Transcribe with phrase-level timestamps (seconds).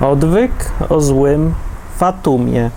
[0.00, 1.54] Odwyk o złym
[1.96, 2.70] Fatumie.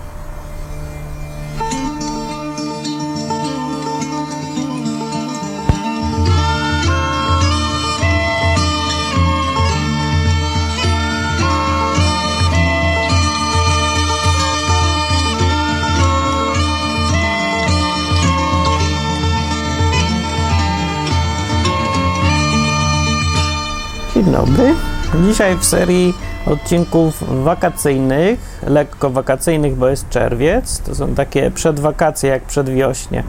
[25.26, 26.14] Dzisiaj w serii
[26.46, 33.24] odcinków wakacyjnych, lekko wakacyjnych, bo jest czerwiec, to są takie przedwakacje jak przedwiośnie,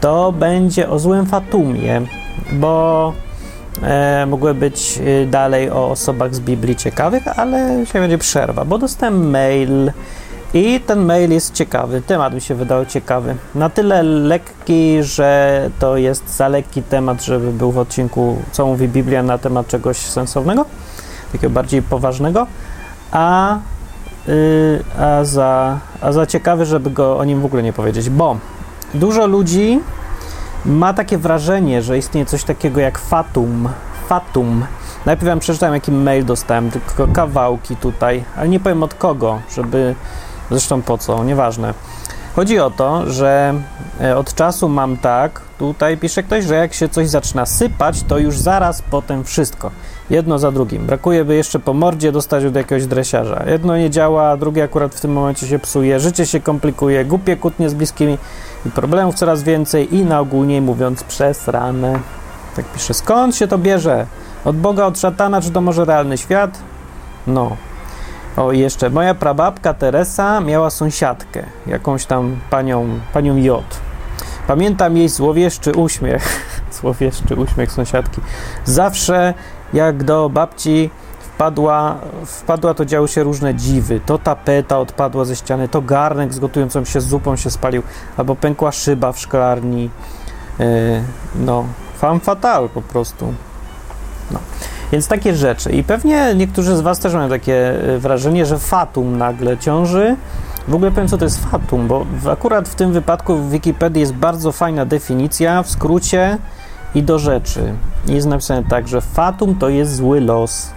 [0.00, 2.00] to będzie o złym Fatumie,
[2.52, 3.12] bo
[3.82, 8.78] e, mogły być e, dalej o osobach z Biblii ciekawych, ale dzisiaj będzie przerwa, bo
[8.78, 9.92] dostałem mail
[10.54, 13.36] i ten mail jest ciekawy, temat mi się wydał ciekawy.
[13.54, 18.88] Na tyle lekki, że to jest za lekki temat, żeby był w odcinku Co mówi
[18.88, 20.64] Biblia na temat czegoś sensownego,
[21.34, 22.46] takiego bardziej poważnego,
[23.12, 23.58] a,
[24.26, 24.34] yy,
[24.98, 28.36] a, za, a za ciekawy, żeby go o nim w ogóle nie powiedzieć, bo
[28.94, 29.80] dużo ludzi
[30.64, 33.68] ma takie wrażenie, że istnieje coś takiego jak fatum.
[34.08, 34.64] Fatum.
[35.06, 39.94] Najpierw wam przeczytałem, jaki mail dostałem, tylko kawałki tutaj, ale nie powiem od kogo, żeby
[40.50, 41.74] Zresztą po co, nieważne.
[42.36, 43.54] Chodzi o to, że
[44.00, 48.18] e, od czasu mam tak, tutaj pisze ktoś, że jak się coś zaczyna sypać, to
[48.18, 49.70] już zaraz potem wszystko.
[50.10, 50.86] Jedno za drugim.
[50.86, 53.44] Brakuje, by jeszcze po mordzie dostać od jakiegoś dresiarza.
[53.46, 57.70] Jedno nie działa, drugie akurat w tym momencie się psuje, życie się komplikuje, głupie kłótnie
[57.70, 58.18] z bliskimi
[58.66, 62.00] i problemów coraz więcej i na ogólnie mówiąc przesrane.
[62.56, 62.94] Tak pisze.
[62.94, 64.06] Skąd się to bierze?
[64.44, 66.58] Od Boga, od szatana, czy to może realny świat?
[67.26, 67.56] No,
[68.36, 73.64] o, jeszcze moja prababka Teresa miała sąsiadkę, jakąś tam panią, panią J.
[74.46, 78.20] Pamiętam jej złowieszczy uśmiech, złowieszczy uśmiech sąsiadki.
[78.64, 79.34] Zawsze
[79.72, 84.00] jak do babci wpadła, wpadła, to działy się różne dziwy.
[84.06, 87.82] To tapeta odpadła ze ściany, to garnek z gotującą się zupą się spalił,
[88.16, 89.90] albo pękła szyba w szklarni.
[90.58, 90.66] Yy,
[91.34, 91.64] no,
[91.98, 93.34] fam fatal po prostu.
[94.30, 94.38] No.
[94.92, 95.72] Więc takie rzeczy.
[95.72, 97.54] I pewnie niektórzy z Was też mają takie
[97.94, 100.16] e, wrażenie, że fatum nagle ciąży.
[100.68, 104.12] W ogóle powiem, co to jest fatum, bo akurat w tym wypadku w Wikipedii jest
[104.12, 106.38] bardzo fajna definicja, w skrócie
[106.94, 107.74] i do rzeczy.
[108.06, 110.70] Jest napisane tak, że fatum to jest zły los.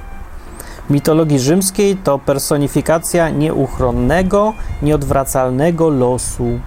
[0.87, 6.59] W mitologii rzymskiej to personifikacja nieuchronnego, nieodwracalnego losu,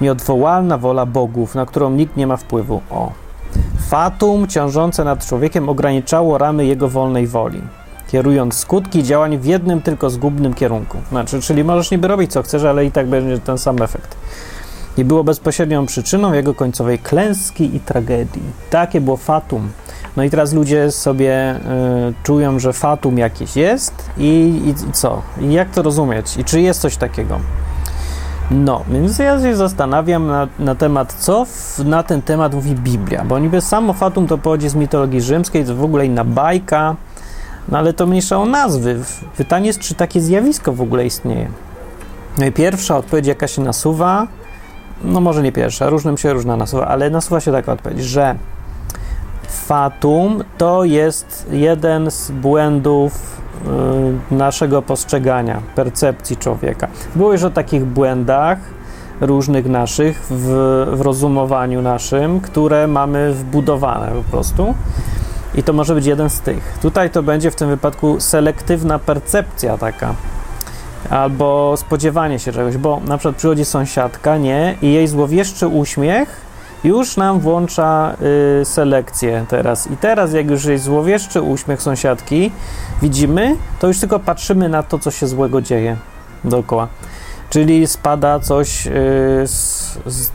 [0.00, 2.80] nieodwołalna wola bogów, na którą nikt nie ma wpływu.
[2.90, 3.12] O,
[3.88, 7.62] Fatum ciążące nad człowiekiem ograniczało ramy jego wolnej woli,
[8.08, 10.98] kierując skutki działań w jednym tylko zgubnym kierunku.
[11.08, 14.16] Znaczy, czyli możesz niby robić co chcesz, ale i tak będzie ten sam efekt.
[14.98, 18.42] I było bezpośrednią przyczyną jego końcowej klęski i tragedii.
[18.70, 19.70] Takie było fatum.
[20.16, 21.58] No i teraz ludzie sobie y,
[22.22, 25.22] czują, że fatum jakieś jest i, i, co?
[25.40, 26.36] I jak to rozumieć?
[26.36, 27.40] I czy jest coś takiego?
[28.50, 33.24] No, więc ja się zastanawiam na, na temat, co w, na ten temat mówi Biblia,
[33.24, 36.96] bo niby samo fatum to pochodzi z mitologii rzymskiej, to w ogóle inna bajka,
[37.68, 39.00] no ale to mniejsza o nazwy.
[39.36, 41.48] Pytanie jest, czy takie zjawisko w ogóle istnieje.
[42.38, 44.26] No i pierwsza odpowiedź, jaka się nasuwa,
[45.04, 48.34] no może nie pierwsza, różnym się różna nasuwa, ale nasuwa się taka odpowiedź, że
[49.48, 53.40] fatum to jest jeden z błędów
[54.30, 56.88] naszego postrzegania, percepcji człowieka.
[57.16, 58.58] Było już o takich błędach
[59.20, 60.44] różnych naszych w,
[60.96, 64.74] w rozumowaniu naszym, które mamy wbudowane po prostu.
[65.54, 66.78] I to może być jeden z tych.
[66.82, 70.14] Tutaj to będzie w tym wypadku selektywna percepcja taka,
[71.10, 76.47] albo spodziewanie się czegoś, bo na przykład przychodzi sąsiadka, nie, i jej złowieszczy uśmiech
[76.84, 78.16] już nam włącza
[78.60, 79.90] y, selekcję teraz.
[79.90, 82.52] I teraz, jak już jest złowieszczy uśmiech sąsiadki,
[83.02, 85.96] widzimy, to już tylko patrzymy na to, co się złego dzieje
[86.44, 86.88] dookoła.
[87.50, 88.90] Czyli spada coś, y,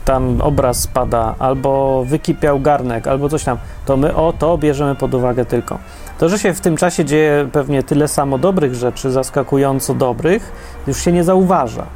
[0.04, 3.58] tam obraz spada, albo wykipiał garnek, albo coś tam.
[3.86, 5.78] To my o to bierzemy pod uwagę tylko.
[6.18, 10.52] To, że się w tym czasie dzieje pewnie tyle samo dobrych rzeczy, zaskakująco dobrych,
[10.86, 11.86] już się nie zauważa.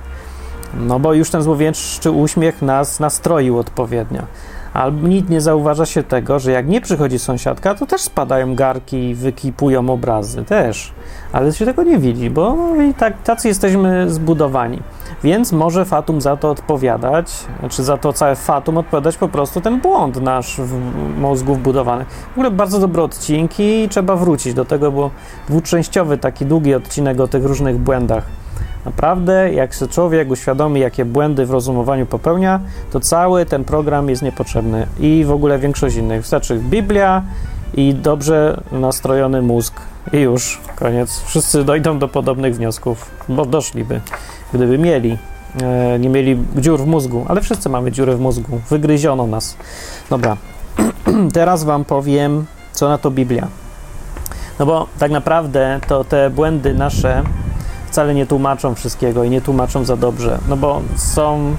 [0.75, 4.23] No bo już ten złowieszczy uśmiech nas nastroił odpowiednio.
[4.75, 8.97] Albo nikt nie zauważa się tego, że jak nie przychodzi sąsiadka, to też spadają garki
[9.09, 10.93] i wykipują obrazy, też.
[11.33, 14.83] Ale się tego nie widzi, bo no i tak, tacy jesteśmy zbudowani.
[15.23, 17.33] Więc może Fatum za to odpowiadać,
[17.71, 20.73] czy za to całe Fatum odpowiadać po prostu ten błąd nasz w
[21.19, 22.05] mózgu wbudowany.
[22.05, 25.11] W ogóle bardzo dobre odcinki i trzeba wrócić do tego, bo
[25.49, 28.25] dwuczęściowy, taki długi odcinek o tych różnych błędach.
[28.89, 34.23] Naprawdę, jak się człowiek uświadomi, jakie błędy w rozumowaniu popełnia, to cały ten program jest
[34.23, 36.21] niepotrzebny i w ogóle większość innych.
[36.21, 37.23] Wystarczy Biblia
[37.75, 39.75] i dobrze nastrojony mózg
[40.13, 41.23] i już, koniec.
[41.27, 44.01] Wszyscy dojdą do podobnych wniosków, bo doszliby,
[44.55, 45.19] gdyby mieli.
[45.63, 48.61] E, nie mieli dziur w mózgu, ale wszyscy mamy dziurę w mózgu.
[48.71, 49.57] Wygryziono nas.
[50.11, 50.37] Dobra,
[51.33, 53.49] teraz Wam powiem, co na to Biblia.
[54.59, 57.23] No bo tak naprawdę to te błędy nasze
[57.99, 61.57] wcale nie tłumaczą wszystkiego i nie tłumaczą za dobrze, no bo są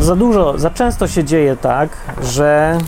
[0.00, 1.90] za dużo, za często się dzieje tak,
[2.22, 2.78] że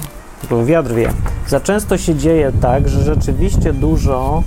[0.64, 1.12] wiatr wie,
[1.46, 4.42] za często się dzieje tak, że rzeczywiście dużo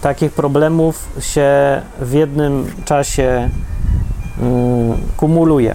[0.00, 3.50] takich problemów się w jednym czasie
[4.40, 5.74] mm, kumuluje.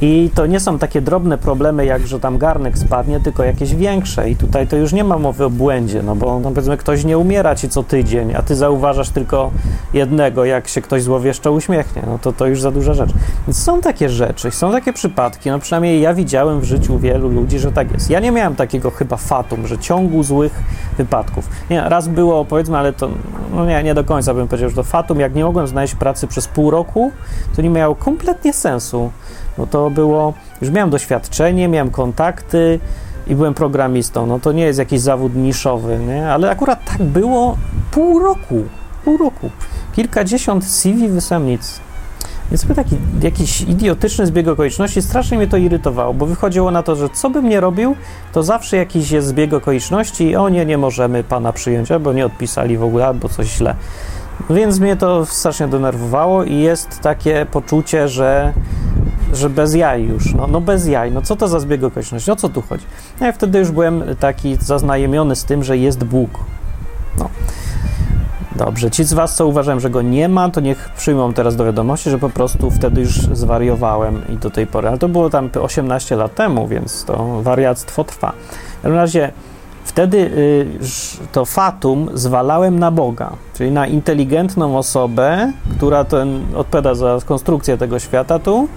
[0.00, 4.30] I to nie są takie drobne problemy, jak że tam garnek spadnie, tylko jakieś większe.
[4.30, 7.18] I tutaj to już nie ma mowy o błędzie, no bo no powiedzmy ktoś nie
[7.18, 9.50] umiera ci co tydzień, a ty zauważasz tylko
[9.94, 13.10] jednego, jak się ktoś złowieszczo uśmiechnie, no to to już za duża rzecz.
[13.46, 17.58] Więc są takie rzeczy, są takie przypadki, no przynajmniej ja widziałem w życiu wielu ludzi,
[17.58, 18.10] że tak jest.
[18.10, 20.62] Ja nie miałem takiego chyba fatum, że ciągu złych
[20.98, 21.48] wypadków.
[21.70, 23.08] Nie, raz było, powiedzmy, ale to,
[23.54, 26.26] no nie, nie do końca bym powiedział, że to fatum, jak nie mogłem znaleźć pracy
[26.26, 27.12] przez pół roku,
[27.56, 29.10] to nie miało kompletnie sensu
[29.60, 32.80] no to było, już miałem doświadczenie, miałem kontakty
[33.26, 34.26] i byłem programistą.
[34.26, 36.32] No to nie jest jakiś zawód niszowy, nie?
[36.32, 37.56] ale akurat tak było
[37.90, 38.64] pół roku,
[39.04, 39.50] pół roku.
[39.92, 41.80] Kilkadziesiąt CV wysłałem nic.
[42.50, 46.96] Więc był taki jakiś idiotyczny zbieg okoliczności, strasznie mnie to irytowało, bo wychodziło na to,
[46.96, 47.96] że co bym nie robił,
[48.32, 52.26] to zawsze jakiś jest zbieg okoliczności i o nie, nie możemy pana przyjąć, albo nie
[52.26, 53.74] odpisali w ogóle, albo coś źle.
[54.50, 58.52] Więc mnie to strasznie denerwowało i jest takie poczucie, że
[59.32, 62.36] że bez jaj już, no, no bez jaj, no co to za zbieg okoliczności, o
[62.36, 62.84] co tu chodzi?
[63.20, 66.30] No ja wtedy już byłem taki zaznajomiony z tym, że jest Bóg.
[67.18, 67.28] No.
[68.56, 71.64] Dobrze, ci z Was, co uważałem, że go nie ma, to niech przyjmą teraz do
[71.64, 75.50] wiadomości, że po prostu wtedy już zwariowałem i do tej pory, ale to było tam
[75.60, 78.32] 18 lat temu, więc to wariactwo trwa.
[78.78, 79.32] W każdym razie
[79.84, 80.66] wtedy y,
[81.32, 87.98] to fatum zwalałem na Boga, czyli na inteligentną osobę, która ten, odpowiada za konstrukcję tego
[87.98, 88.68] świata tu,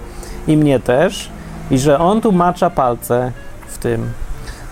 [0.46, 1.30] i mnie też,
[1.70, 3.32] i że on tu macza palce
[3.68, 4.12] w tym.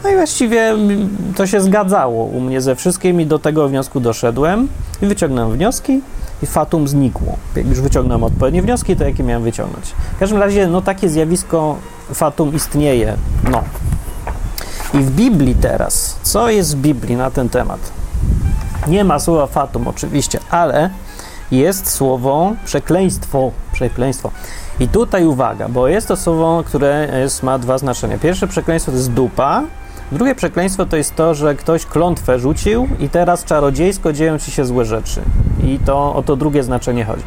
[0.04, 0.74] No i właściwie
[1.36, 4.68] to się zgadzało u mnie ze wszystkim i do tego wniosku doszedłem
[5.02, 6.00] i wyciągnąłem wnioski
[6.42, 7.36] i fatum znikło.
[7.56, 9.86] Jak już wyciągnąłem odpowiednie wnioski, to jakie miałem wyciągnąć?
[10.16, 11.76] W każdym razie, no takie zjawisko
[12.14, 13.16] fatum istnieje,
[13.50, 13.64] no.
[14.94, 17.80] I w Biblii teraz, co jest w Biblii na ten temat?
[18.88, 20.90] Nie ma słowa fatum oczywiście, ale
[21.50, 24.30] jest słowo przekleństwo, przekleństwo.
[24.82, 28.18] I tutaj uwaga, bo jest to słowo, które jest, ma dwa znaczenia.
[28.18, 29.62] Pierwsze przekleństwo to jest dupa,
[30.12, 34.64] drugie przekleństwo to jest to, że ktoś klątwę rzucił i teraz czarodziejsko dzieją ci się
[34.64, 35.22] złe rzeczy.
[35.64, 37.22] I to o to drugie znaczenie chodzi.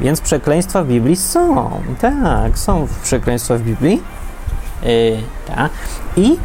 [0.00, 1.70] Więc przekleństwa w Biblii są.
[2.00, 4.02] Tak, są przekleństwa w Biblii.
[4.82, 5.16] Yy,
[5.46, 5.70] tak.
[6.16, 6.38] I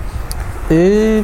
[0.69, 1.23] yy,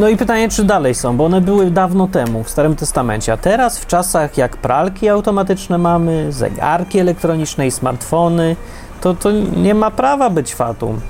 [0.00, 3.36] no i pytanie, czy dalej są, bo one były dawno temu, w Starym Testamencie, a
[3.36, 8.56] teraz w czasach jak pralki automatyczne mamy, zegarki elektroniczne i smartfony,
[9.00, 11.00] to, to nie ma prawa być fatum.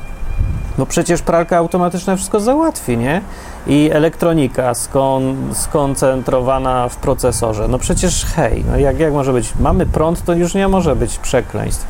[0.78, 3.20] Bo przecież pralka automatyczna wszystko załatwi, nie?
[3.66, 7.68] I elektronika skon, skoncentrowana w procesorze.
[7.68, 9.52] No przecież hej, no jak, jak może być?
[9.60, 11.86] Mamy prąd, to już nie może być przekleństw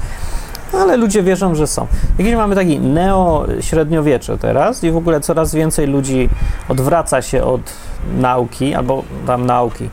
[0.80, 1.86] ale ludzie wierzą, że są.
[2.18, 6.28] Jakieś mamy taki neo-średniowiecze teraz i w ogóle coraz więcej ludzi
[6.68, 7.60] odwraca się od
[8.16, 9.88] nauki, albo tam nauki,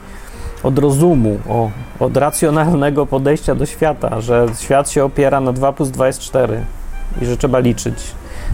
[0.64, 1.70] od rozumu, o,
[2.00, 6.66] od racjonalnego podejścia do świata, że świat się opiera na 2 plus 2 jest 4
[7.22, 7.96] i że trzeba liczyć.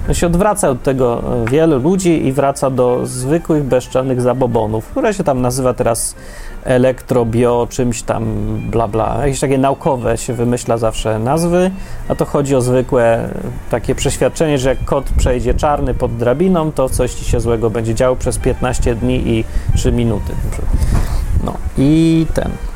[0.08, 5.14] No się odwraca od tego e, wielu ludzi i wraca do zwykłych, bezczelnych zabobonów, które
[5.14, 6.16] się tam nazywa teraz
[6.64, 8.26] elektrobio, czymś tam
[8.72, 9.18] bla bla.
[9.22, 11.72] Jakieś takie naukowe się wymyśla zawsze nazwy,
[12.08, 13.30] a to chodzi o zwykłe
[13.72, 17.96] takie przeświadczenie, że jak kot przejdzie czarny pod drabiną, to coś ci się złego będzie
[17.96, 19.44] działo przez 15 dni i
[19.76, 20.34] 3 minuty.
[21.44, 22.67] No i ten.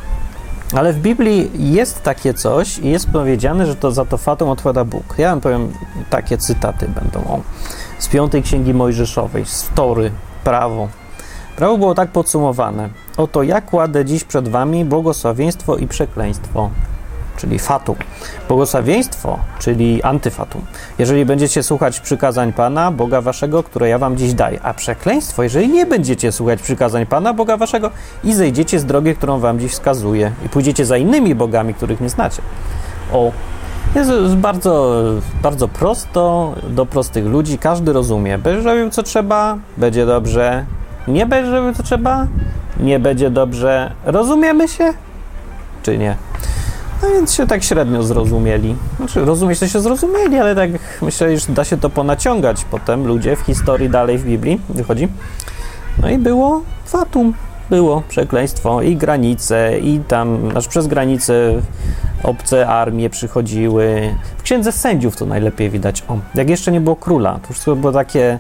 [0.74, 4.86] Ale w Biblii jest takie coś i jest powiedziane, że to za to fatum odpowiada
[4.86, 5.16] Bóg.
[5.18, 5.74] Ja wam powiem,
[6.10, 7.40] takie cytaty będą o,
[8.00, 10.12] z piątej księgi Mojżeszowej, z Tory,
[10.44, 10.88] prawo.
[11.56, 12.90] Prawo było tak podsumowane.
[13.18, 16.70] Oto ja kładę dziś przed wami błogosławieństwo i przekleństwo,
[17.42, 17.96] czyli fatum.
[18.48, 20.62] Błogosławieństwo, czyli antyfatum.
[21.00, 25.68] Jeżeli będziecie słuchać przykazań Pana, Boga waszego, które ja wam dziś daję, a przekleństwo, jeżeli
[25.68, 27.92] nie będziecie słuchać przykazań Pana, Boga waszego
[28.24, 32.10] i zejdziecie z drogi, którą wam dziś wskazuję i pójdziecie za innymi bogami, których nie
[32.10, 32.42] znacie.
[33.14, 33.32] O,
[33.96, 35.04] jest bardzo,
[35.44, 38.38] bardzo prosto, do prostych ludzi, każdy rozumie.
[38.38, 40.66] Będziesz robił co trzeba, będzie dobrze.
[41.08, 42.28] Nie będziesz robił co trzeba,
[42.80, 43.94] nie będzie dobrze.
[44.06, 44.94] Rozumiemy się?
[45.84, 46.16] Czy nie?
[47.02, 48.76] No więc się tak średnio zrozumieli.
[48.98, 53.36] Znaczy, rozumieć to się zrozumieli, ale tak myślę, że da się to ponaciągać potem ludzie
[53.36, 55.08] w historii dalej w Biblii, wychodzi.
[56.02, 57.34] No i było fatum,
[57.70, 61.62] było przekleństwo i granice, i tam, aż przez granice
[62.24, 64.16] obce armie przychodziły.
[64.38, 66.04] W Księdze Sędziów to najlepiej widać.
[66.08, 68.40] O, jak jeszcze nie było króla, to wszystko było takie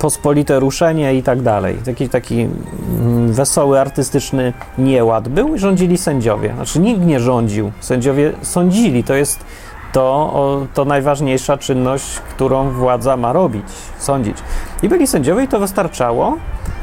[0.00, 1.78] pospolite ruszenie i tak dalej.
[1.84, 6.52] Taki, taki mm, wesoły, artystyczny nieład był i rządzili sędziowie.
[6.54, 9.04] Znaczy nikt nie rządził, sędziowie sądzili.
[9.04, 9.44] To jest
[9.92, 13.66] to, o, to najważniejsza czynność, którą władza ma robić,
[13.98, 14.36] sądzić.
[14.82, 16.36] I byli sędziowie i to wystarczało,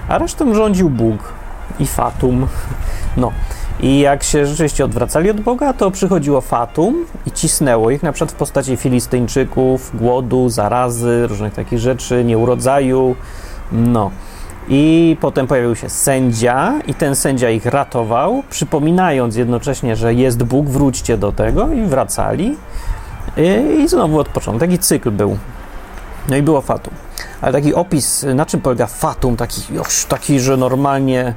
[0.10, 1.34] a resztą rządził Bóg
[1.80, 2.48] i Fatum.
[3.18, 3.32] No.
[3.80, 8.32] I jak się rzeczywiście odwracali od Boga, to przychodziło fatum i cisnęło ich, na przykład
[8.32, 13.16] w postaci Filistyńczyków, głodu, zarazy, różnych takich rzeczy, nieurodzaju.
[13.72, 14.12] No.
[14.70, 20.68] I potem pojawił się sędzia, i ten sędzia ich ratował, przypominając jednocześnie, że jest Bóg,
[20.70, 22.58] wróćcie do tego, i wracali.
[23.38, 24.60] I, znowu od początku.
[24.60, 25.38] Taki cykl był.
[26.30, 26.94] No i było fatum.
[27.42, 29.62] Ale taki opis, na czym polega fatum, taki,
[30.08, 31.34] taki że normalnie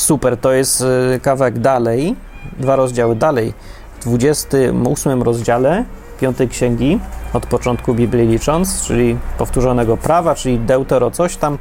[0.00, 0.80] super, to jest
[1.16, 2.16] y, kawałek dalej,
[2.58, 3.54] dwa rozdziały dalej,
[4.00, 5.84] w 28 rozdziale
[6.20, 7.00] piątej księgi,
[7.32, 11.58] od początku Biblii licząc, czyli powtórzonego prawa, czyli deutero coś tam.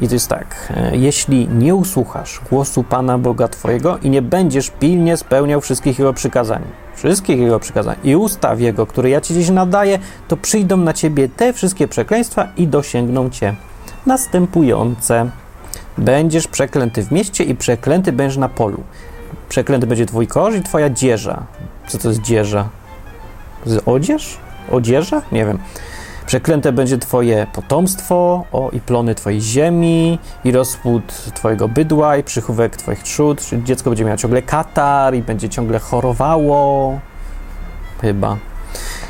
[0.00, 4.70] I to jest tak, e, jeśli nie usłuchasz głosu Pana Boga Twojego i nie będziesz
[4.70, 6.62] pilnie spełniał wszystkich Jego przykazań,
[6.94, 9.98] wszystkich Jego przykazań i ustaw Jego, które ja Ci dziś nadaję,
[10.28, 13.54] to przyjdą na Ciebie te wszystkie przekleństwa i dosięgną Cię.
[14.06, 15.30] Następujące.
[15.98, 18.82] Będziesz przeklęty w mieście i przeklęty będziesz na polu.
[19.48, 21.42] Przeklęty będzie twój kosz i twoja dzieża.
[21.88, 22.68] Co to jest dzieża?
[23.66, 24.38] Jest odzież?
[24.70, 25.22] Odzieża?
[25.32, 25.58] Nie wiem.
[26.26, 32.76] Przeklęte będzie twoje potomstwo, o i plony twojej ziemi, i rozpłód twojego bydła, i przychówek
[32.76, 36.98] twoich trzód, czyli dziecko będzie miało ciągle katar i będzie ciągle chorowało.
[38.00, 38.36] Chyba.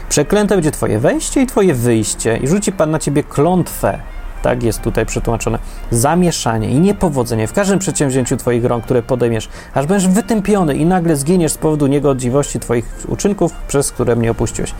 [0.08, 3.98] Przeklęte będzie twoje wejście i twoje wyjście, i rzuci Pan na ciebie klątwę,
[4.44, 5.58] tak jest tutaj przetłumaczone,
[5.90, 11.16] zamieszanie i niepowodzenie w każdym przedsięwzięciu Twoich rąk, które podejmiesz, aż będziesz wytępiony i nagle
[11.16, 14.74] zginiesz z powodu niegodziwości Twoich uczynków, przez które mnie opuściłeś.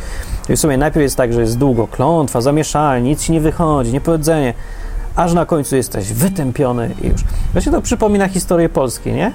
[0.49, 3.93] I w sumie najpierw jest tak, że jest długo klątwa, zamieszanie, nic ci nie wychodzi,
[3.93, 4.55] niepowodzenie,
[5.17, 7.21] aż na końcu jesteś wytępiony i już.
[7.53, 9.33] Właśnie to przypomina historię Polski, nie?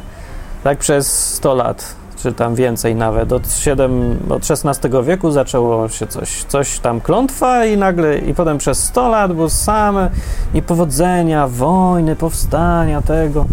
[0.64, 3.34] Tak przez 100 lat czy tam więcej nawet.
[3.34, 8.58] Od, 7, od XVI wieku zaczęło się coś, coś tam klątwa i nagle, i potem
[8.58, 10.10] przez 100 lat było same
[10.54, 13.46] niepowodzenia, wojny, powstania tego,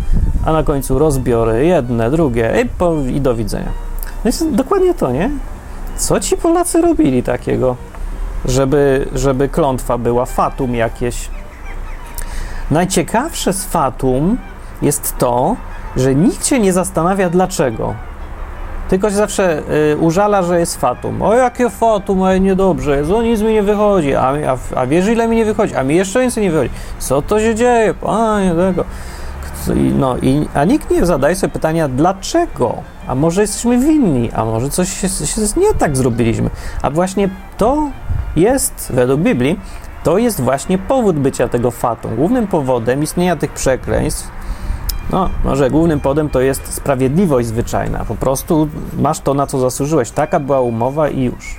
[0.45, 3.71] a na końcu rozbiory, jedne, drugie i, po, i do widzenia.
[4.25, 5.31] No jest dokładnie to, nie?
[5.97, 7.77] Co ci Polacy robili takiego,
[8.45, 11.29] żeby, żeby klątwa była, fatum jakieś?
[12.71, 14.39] Najciekawsze z fatum
[14.83, 15.57] jest to,
[15.97, 17.95] że nikt się nie zastanawia dlaczego.
[18.89, 19.63] Tylko się zawsze
[19.93, 21.23] y, użala, że jest fatum.
[21.23, 24.15] O, jakie fatum, ale niedobrze jest, o, nic mi nie wychodzi.
[24.15, 25.75] A, a, a wiesz, ile mi nie wychodzi?
[25.75, 26.71] A mi jeszcze nic nie wychodzi.
[26.99, 27.95] Co to się dzieje?
[27.95, 28.85] Panie tego.
[29.99, 32.75] No, i, a nikt nie zadaje sobie pytania, dlaczego?
[33.07, 34.31] A może jesteśmy winni?
[34.33, 36.51] A może coś się, się nie tak zrobiliśmy?
[36.83, 37.29] A właśnie
[37.59, 37.91] to
[38.37, 39.61] jest, według Biblii,
[40.05, 42.17] to jest właśnie powód bycia tego fatum.
[42.17, 44.31] Głównym powodem istnienia tych przekleństw
[45.11, 48.05] no, może głównym powodem to jest sprawiedliwość zwyczajna.
[48.09, 50.11] Po prostu masz to, na co zasłużyłeś.
[50.11, 51.57] Taka była umowa i już.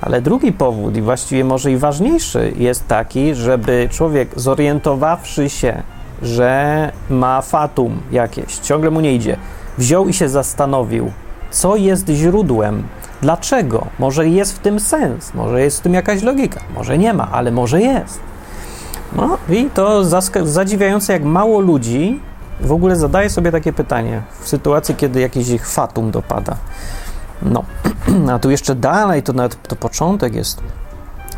[0.00, 5.82] Ale drugi powód, i właściwie może i ważniejszy, jest taki, żeby człowiek zorientowawszy się,
[6.22, 9.36] że ma fatum jakieś, ciągle mu nie idzie,
[9.78, 11.10] wziął i się zastanowił,
[11.50, 12.82] co jest źródłem,
[13.22, 17.28] dlaczego, może jest w tym sens, może jest w tym jakaś logika, może nie ma,
[17.32, 18.20] ale może jest.
[19.16, 20.04] No i to
[20.44, 22.20] zadziwiające, jak mało ludzi
[22.60, 26.56] w ogóle zadaję sobie takie pytanie w sytuacji, kiedy jakiś ich fatum dopada.
[27.42, 27.64] No,
[28.32, 30.60] a tu jeszcze dalej, to nawet to początek jest.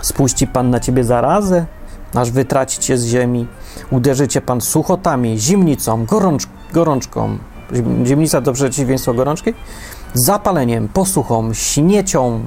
[0.03, 1.67] Spuści Pan na ciebie zarazę,
[2.15, 3.47] aż wytraci cię z ziemi.
[3.91, 7.39] Uderzy cię Pan suchotami, zimnicą, gorącz, gorączką.
[8.05, 9.55] Zimnica to przeciwieństwo gorączki.
[10.15, 12.41] Zapaleniem, posuchą, śniecią,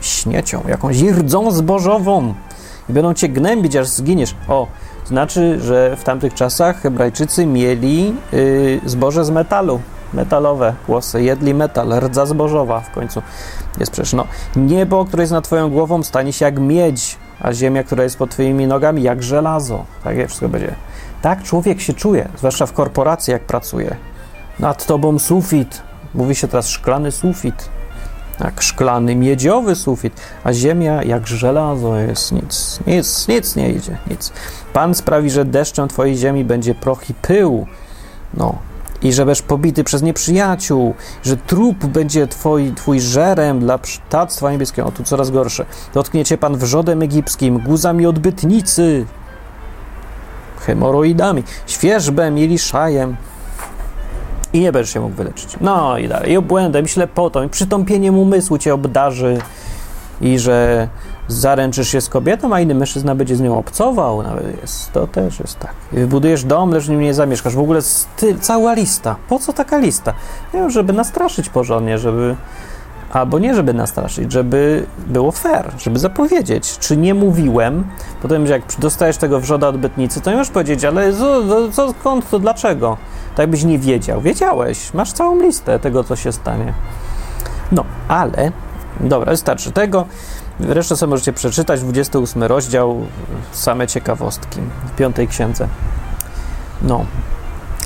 [0.00, 2.34] śniecią, jakąś rdzą zbożową.
[2.88, 4.34] I będą cię gnębić, aż zginiesz.
[4.48, 4.66] O,
[5.06, 9.80] znaczy, że w tamtych czasach Hebrajczycy mieli y, zboże z metalu,
[10.12, 13.22] metalowe głosy, jedli metal, rdza zbożowa w końcu.
[13.80, 17.84] Jest przecież, no, niebo, które jest nad twoją głową stanie się jak miedź, a ziemia,
[17.84, 19.84] która jest pod twoimi nogami jak żelazo.
[20.04, 20.74] Tak wszystko będzie.
[21.22, 23.96] Tak człowiek się czuje, zwłaszcza w korporacji, jak pracuje.
[24.58, 25.82] Nad tobą sufit.
[26.14, 27.68] Mówi się teraz szklany sufit
[28.40, 34.32] jak szklany, miedziowy sufit, a ziemia jak żelazo jest, nic, nic, nic nie idzie, nic.
[34.72, 37.66] Pan sprawi, że deszczem twojej ziemi będzie proch i pył.
[38.34, 38.58] No,
[39.02, 44.88] i że będziesz pobity przez nieprzyjaciół, że trup będzie twoi, twój żerem dla ptactwa niebieskiego.
[44.88, 45.66] O, tu coraz gorsze.
[45.94, 49.06] Dotkniecie pan wrzodem egipskim, guzami odbytnicy,
[50.60, 53.16] hemoroidami, świeżbem i liszajem.
[54.54, 55.56] I nie będziesz się mógł wyleczyć.
[55.60, 56.32] No i dalej.
[56.32, 59.38] I obłędem, i ślepotą, i przytąpieniem umysłu cię obdarzy
[60.20, 60.88] i że
[61.28, 65.40] zaręczysz się z kobietą, a inny mężczyzna będzie z nią obcował, nawet jest, to też
[65.40, 65.74] jest tak.
[65.92, 67.54] I wybudujesz dom, lecz w nim nie zamieszkasz.
[67.54, 69.16] W ogóle styl, cała lista.
[69.28, 70.14] Po co taka lista?
[70.54, 72.36] Nie, żeby nastraszyć porządnie, żeby...
[73.14, 76.78] Albo nie, żeby nastraszyć, żeby było fair, żeby zapowiedzieć.
[76.78, 77.84] Czy nie mówiłem?
[78.22, 81.42] Potem, jak dostajesz tego wrzoda odbytnicy, to nie możesz powiedzieć, ale co,
[81.72, 82.96] co, skąd, to dlaczego?
[83.36, 84.20] Tak byś nie wiedział.
[84.20, 86.74] Wiedziałeś, masz całą listę tego, co się stanie.
[87.72, 88.52] No, ale,
[89.00, 90.06] dobra, wystarczy tego.
[90.60, 93.06] Resztę sobie możecie przeczytać, 28 rozdział,
[93.52, 95.68] same ciekawostki w piątej księdze.
[96.82, 97.04] No,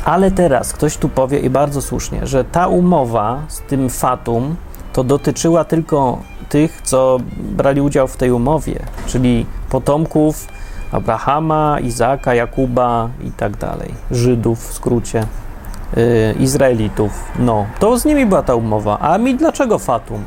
[0.05, 4.57] ale teraz ktoś tu powie i bardzo słusznie, że ta umowa z tym fatum
[4.99, 10.47] to dotyczyła tylko tych, co brali udział w tej umowie, czyli potomków
[10.93, 15.27] Abrahama, Izaka, Jakuba i tak dalej, Żydów w skrócie,
[15.97, 17.13] yy, Izraelitów.
[17.39, 18.99] No, to z nimi była ta umowa.
[18.99, 20.25] A mi dlaczego fatum?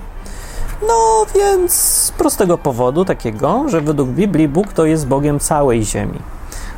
[0.87, 6.19] No więc z prostego powodu takiego, że według Biblii Bóg to jest Bogiem całej ziemi.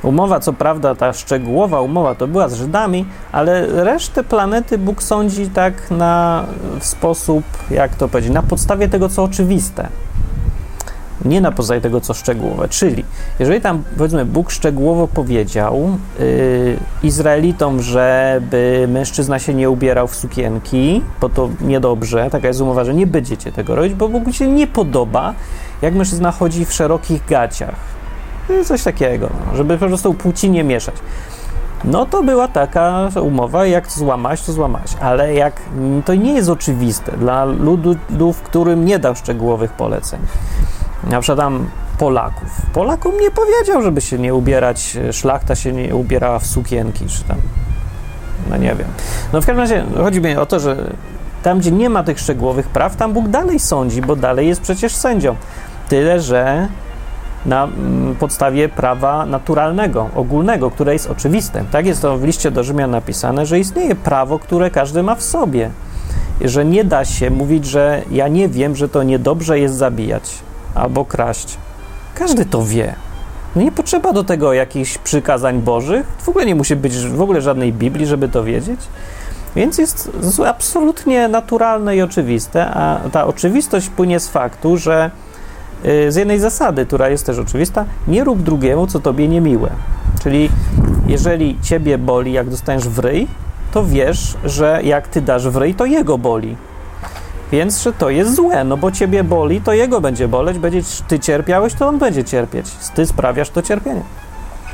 [0.04, 5.48] Umowa, co prawda, ta szczegółowa umowa to była z Żydami, ale resztę planety Bóg sądzi
[5.48, 6.46] tak na
[6.80, 9.88] w sposób, jak to powiedzieć, na podstawie tego, co oczywiste.
[11.26, 12.70] Nie na podstawie tego, co szczegółowe.
[12.70, 13.06] Czyli,
[13.40, 21.02] jeżeli tam, powiedzmy, Bóg szczegółowo powiedział yy, Izraelitom, żeby mężczyzna się nie ubierał w sukienki,
[21.22, 24.68] bo to niedobrze, taka jest umowa, że nie będziecie tego robić, bo Bóg się nie
[24.68, 25.34] podoba,
[25.82, 28.03] jak mężczyzna chodzi w szerokich gaciach
[28.66, 30.96] Coś takiego, no, żeby po prostu płci nie mieszać.
[31.84, 34.98] No to była taka umowa, jak złamać, to złamać.
[35.02, 35.62] Ale jak
[36.06, 37.46] to nie jest oczywiste dla
[38.10, 40.20] ludów, którym nie dał szczegółowych poleceń.
[41.10, 42.62] Na przykład tam Polaków.
[42.74, 47.38] Polakom nie powiedział, żeby się nie ubierać, szlachta się nie ubierała w sukienki, czy tam.
[48.50, 48.88] No nie wiem.
[49.34, 50.76] No w każdym razie chodzi mi o to, że
[51.44, 54.96] tam, gdzie nie ma tych szczegółowych praw, tam Bóg dalej sądzi, bo dalej jest przecież
[54.96, 55.36] sędzią.
[55.90, 56.68] Tyle, że
[57.46, 61.64] na mm, podstawie prawa naturalnego, ogólnego, które jest oczywiste.
[61.72, 65.24] Tak jest to w liście do Rzymian napisane, że istnieje prawo, które każdy ma w
[65.24, 65.70] sobie.
[66.42, 70.32] Że nie da się mówić, że ja nie wiem, że to niedobrze jest zabijać
[70.76, 71.58] albo kraść.
[72.16, 72.96] Każdy to wie.
[73.56, 76.08] No nie potrzeba do tego jakichś przykazań bożych.
[76.20, 78.80] W ogóle nie musi być w ogóle żadnej Biblii, żeby to wiedzieć.
[79.56, 80.12] Więc jest
[80.48, 85.12] absolutnie naturalne i oczywiste, a ta oczywistość płynie z faktu, że
[86.10, 89.70] z jednej zasady, która jest też oczywista, nie rób drugiemu, co tobie niemiłe.
[90.24, 90.50] Czyli
[91.08, 93.28] jeżeli ciebie boli, jak dostaniesz w ryj,
[93.72, 96.56] to wiesz, że jak ty dasz w ryj, to jego boli.
[97.52, 101.20] Więc, że to jest złe, no bo ciebie boli, to jego będzie boleć, będziesz ty
[101.20, 102.66] cierpiałeś, to on będzie cierpieć.
[102.96, 104.02] Ty sprawiasz to cierpienie.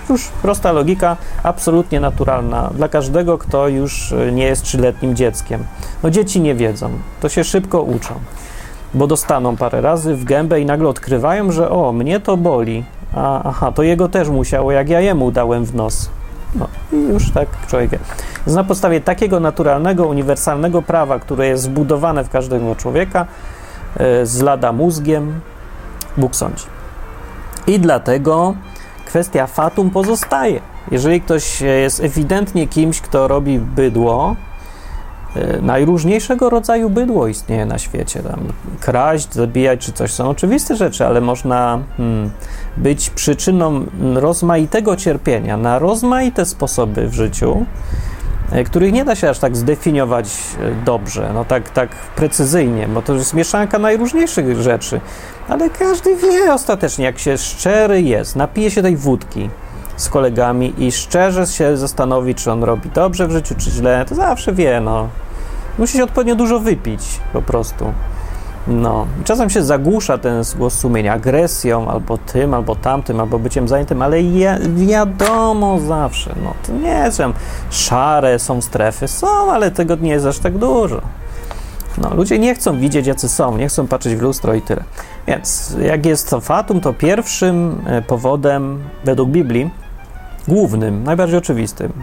[0.09, 5.63] Już prosta logika, absolutnie naturalna dla każdego, kto już y, nie jest trzyletnim dzieckiem.
[6.03, 6.89] No dzieci nie wiedzą,
[7.21, 8.13] to się szybko uczą
[8.93, 12.83] bo dostaną parę razy w gębę i nagle odkrywają, że o, mnie to boli.
[13.15, 16.09] A, aha, to jego też musiało, jak ja jemu dałem w nos.
[16.55, 17.91] No i już tak człowiek.
[18.45, 23.25] Więc na podstawie takiego naturalnego, uniwersalnego prawa, które jest zbudowane w każdego człowieka,
[23.99, 25.39] yy, z lada mózgiem,
[26.17, 26.65] Bóg sądzi.
[27.67, 28.53] I dlatego
[29.05, 30.61] kwestia fatum pozostaje.
[30.91, 34.48] Jeżeli ktoś jest ewidentnie kimś, kto robi bydło, E,
[35.61, 38.23] najróżniejszego rodzaju bydło istnieje na świecie.
[38.23, 38.39] Tam
[38.79, 42.29] kraść, zabijać czy coś są oczywiste rzeczy, ale można hmm,
[42.77, 47.65] być przyczyną rozmaitego cierpienia na rozmaite sposoby w życiu,
[48.51, 50.27] e, których nie da się aż tak zdefiniować
[50.59, 55.01] e, dobrze, no tak, tak precyzyjnie, bo to jest mieszanka najróżniejszych rzeczy.
[55.49, 59.49] Ale każdy wie ostatecznie, jak się szczery jest, napije się tej wódki
[59.99, 64.15] z kolegami i szczerze się zastanowi, czy on robi dobrze w życiu, czy źle, to
[64.15, 65.07] zawsze wie, no.
[65.79, 67.01] Musi się odpowiednio dużo wypić,
[67.33, 67.93] po prostu.
[68.67, 74.01] No, czasem się zagłusza ten głos sumienia agresją, albo tym, albo tamtym, albo byciem zajętym,
[74.01, 77.21] ale ja, wiadomo zawsze, no to nie jest,
[77.69, 81.01] szare są strefy, są, ale tego nie jest aż tak dużo.
[81.97, 84.83] No, ludzie nie chcą widzieć, jacy są, nie chcą patrzeć w lustro i tyle.
[85.27, 89.69] Więc jak jest to fatum, to pierwszym e, powodem według Biblii
[90.49, 91.93] głównym, najbardziej oczywistym.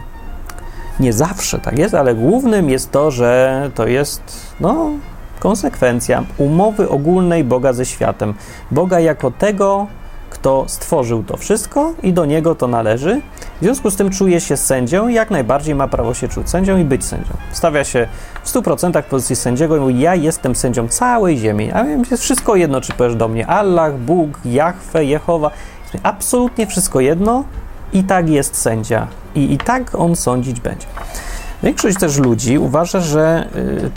[1.01, 4.23] Nie zawsze tak jest, ale głównym jest to, że to jest
[4.61, 4.91] no,
[5.41, 8.35] konsekwencja umowy ogólnej Boga ze światem.
[8.71, 9.87] Boga jako tego,
[10.31, 13.21] kto stworzył to wszystko i do niego to należy.
[13.61, 16.79] W związku z tym czuje się sędzią i jak najbardziej ma prawo się czuć sędzią
[16.79, 17.33] i być sędzią.
[17.53, 18.09] Stawia się
[18.45, 21.73] w 100% w pozycji sędziego i mówi: Ja jestem sędzią całej ziemi.
[21.73, 25.51] A więc jest wszystko jedno, czy powiesz do mnie Allah, Bóg, Jahwe, Jehowa.
[26.03, 27.45] Absolutnie wszystko jedno
[27.93, 29.07] i tak jest sędzia.
[29.35, 30.87] I, i tak on sądzić będzie.
[31.63, 33.49] Większość też ludzi uważa, że,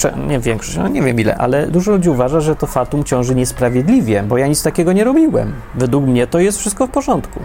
[0.06, 3.36] y, nie większość, no nie wiem ile, ale dużo ludzi uważa, że to fatum ciąży
[3.36, 5.54] niesprawiedliwie, bo ja nic takiego nie robiłem.
[5.75, 7.39] Według mnie to jest wszystko w porządku.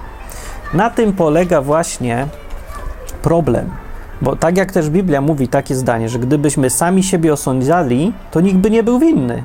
[0.75, 2.27] Na tym polega właśnie
[3.23, 3.71] problem.
[4.23, 8.57] Bo tak jak też Biblia mówi takie zdanie, że gdybyśmy sami siebie osądzali, to nikt
[8.57, 9.45] by nie był winny.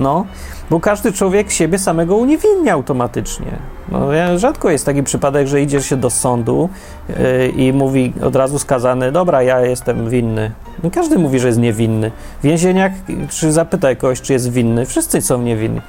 [0.00, 0.26] No,
[0.70, 3.52] bo każdy człowiek siebie samego uniewinnia automatycznie.
[3.88, 4.08] No,
[4.38, 6.68] rzadko jest taki przypadek, że idziesz się do sądu
[7.08, 10.52] yy, i mówi od razu skazany, dobra, ja jestem winny.
[10.82, 12.10] No, każdy mówi, że jest niewinny.
[12.42, 12.92] Więzieniak,
[13.28, 15.80] czy zapytaj kogoś, czy jest winny, wszyscy są niewinni.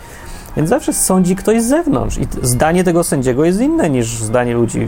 [0.58, 4.88] Więc zawsze sądzi ktoś z zewnątrz i zdanie tego sędziego jest inne niż zdanie ludzi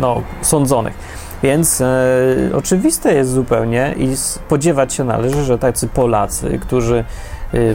[0.00, 0.94] no, sądzonych.
[1.42, 1.86] Więc e,
[2.54, 7.04] oczywiste jest zupełnie i spodziewać się należy, że tacy Polacy, którzy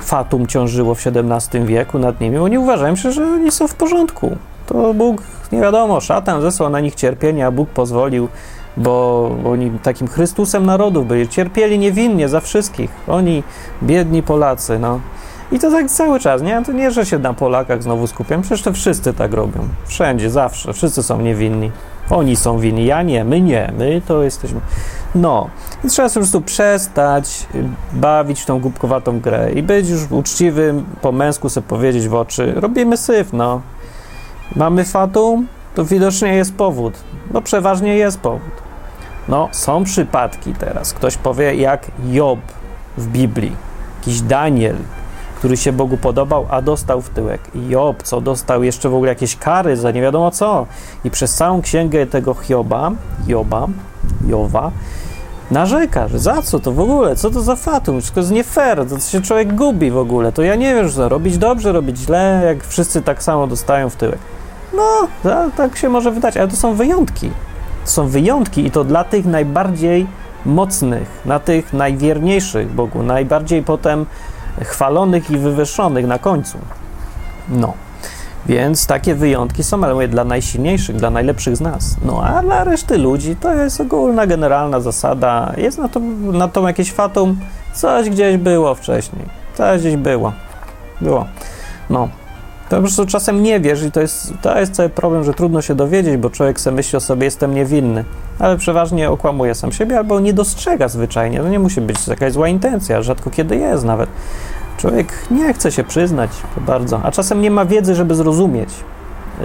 [0.02, 4.38] fatum ciążyło w XVII wieku nad nimi, oni uważają się, że oni są w porządku.
[4.68, 8.28] To Bóg, nie wiadomo, szatan zesłał na nich cierpienie, a Bóg pozwolił,
[8.78, 11.28] bo oni takim Chrystusem narodów byli.
[11.28, 12.92] Cierpieli niewinnie za wszystkich.
[13.08, 13.44] Oni,
[13.84, 15.00] biedni Polacy, no.
[15.51, 16.63] I to tak cały czas, nie?
[16.65, 19.67] To nie, że się na Polakach znowu skupiam, przecież to wszyscy tak robią.
[19.86, 21.71] Wszędzie, zawsze, wszyscy są niewinni.
[22.10, 24.60] Oni są winni, ja nie, my nie, my to jesteśmy.
[25.15, 25.49] No,
[25.84, 27.47] i trzeba po prostu przestać
[27.93, 32.53] bawić w tą głupkowatą grę i być już uczciwym, po męsku sobie powiedzieć w oczy,
[32.55, 33.62] robimy syf, no.
[34.55, 36.93] Mamy fatum, to widocznie jest powód.
[37.34, 38.51] No przeważnie jest powód.
[39.29, 40.93] No, są przypadki teraz.
[40.93, 42.39] Ktoś powie, jak Job
[42.97, 43.55] w Biblii,
[43.99, 44.75] jakiś Daniel,
[45.45, 47.41] który się Bogu podobał, a dostał w tyłek.
[47.69, 50.65] Job, co dostał jeszcze w ogóle jakieś kary za nie wiadomo co.
[51.03, 52.91] I przez całą księgę tego Hioba,
[53.27, 53.67] Joba,
[54.27, 54.71] Jowa,
[55.51, 58.86] narzeka, że za co to w ogóle, co to za fatum, wszystko jest nie fair,
[58.89, 62.41] to się człowiek gubi w ogóle, to ja nie wiem, że robić dobrze, robić źle,
[62.45, 64.19] jak wszyscy tak samo dostają w tyłek.
[64.73, 65.08] No,
[65.58, 67.29] tak się może wydać, ale to są wyjątki.
[67.86, 70.08] To są wyjątki i to dla tych najbardziej
[70.45, 74.05] mocnych, na tych najwierniejszych Bogu, najbardziej potem
[74.63, 76.58] chwalonych i wywyższonych na końcu.
[77.50, 77.74] No.
[78.46, 81.96] Więc takie wyjątki są, ale mówię, dla najsilniejszych, dla najlepszych z nas.
[82.06, 85.54] No a dla reszty ludzi to jest ogólna, generalna zasada.
[85.58, 86.00] Jest na to,
[86.32, 87.39] na to jakieś fatum,
[87.74, 89.26] coś gdzieś było wcześniej.
[89.54, 90.34] Coś gdzieś było.
[91.02, 91.26] Było.
[91.89, 92.10] No.
[92.69, 95.62] To po prostu czasem nie wiesz i to jest, to jest cały problem, że trudno
[95.62, 98.04] się dowiedzieć, bo człowiek sobie myśli o sobie, jestem niewinny,
[98.39, 101.39] ale przeważnie okłamuje sam siebie albo nie dostrzega zwyczajnie.
[101.39, 104.10] To nie musi być jakaś zła intencja, rzadko kiedy jest nawet.
[104.78, 106.30] Człowiek nie chce się przyznać
[106.67, 108.69] bardzo, a czasem nie ma wiedzy, żeby zrozumieć,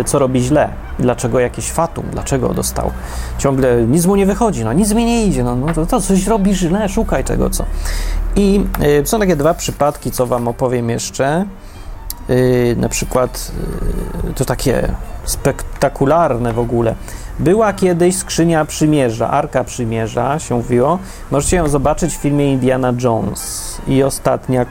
[0.05, 2.91] co robi źle, dlaczego jakiś fatum, dlaczego dostał.
[3.39, 6.27] Ciągle nic mu nie wychodzi, no nic mi nie idzie, no, no to, to coś
[6.27, 7.65] robi źle, szukaj tego, co.
[8.37, 8.65] I
[9.03, 11.45] y, są takie dwa przypadki, co wam opowiem jeszcze.
[12.31, 13.53] Y, na przykład
[14.31, 14.89] y, to takie
[15.25, 16.95] spektakularne w ogóle.
[17.39, 20.99] Była kiedyś skrzynia przymierza, arka przymierza się mówiło.
[21.31, 24.67] Możecie ją zobaczyć w filmie Indiana Jones i ostatnia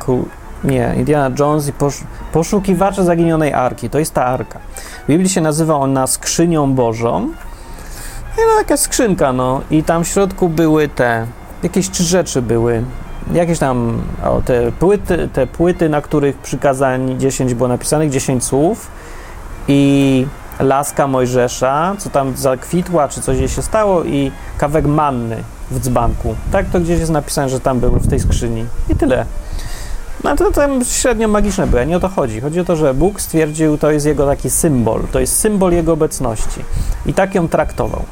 [0.63, 1.97] nie, Indiana Jones i posz,
[2.31, 3.89] poszukiwacze zaginionej arki.
[3.89, 4.59] To jest ta arka.
[5.03, 7.29] W Biblii się nazywa ona skrzynią Bożą.
[8.37, 9.61] I no, taka skrzynka, no.
[9.71, 11.27] I tam w środku były te,
[11.63, 12.83] jakieś trzy rzeczy były.
[13.33, 18.87] Jakieś tam, o, te płyty, te płyty, na których przykazań 10 było napisanych, 10 słów.
[19.67, 20.25] I
[20.59, 26.35] laska Mojżesza, co tam zakwitła, czy coś jej się stało, i kawek manny w dzbanku.
[26.51, 28.65] Tak to gdzieś jest napisane, że tam były w tej skrzyni.
[28.89, 29.25] I tyle.
[30.23, 32.41] No to tam średnio magiczne były, nie o to chodzi.
[32.41, 35.93] Chodzi o to, że Bóg stwierdził, to jest jego taki symbol, to jest symbol jego
[35.93, 36.61] obecności.
[37.05, 38.03] I tak ją traktował.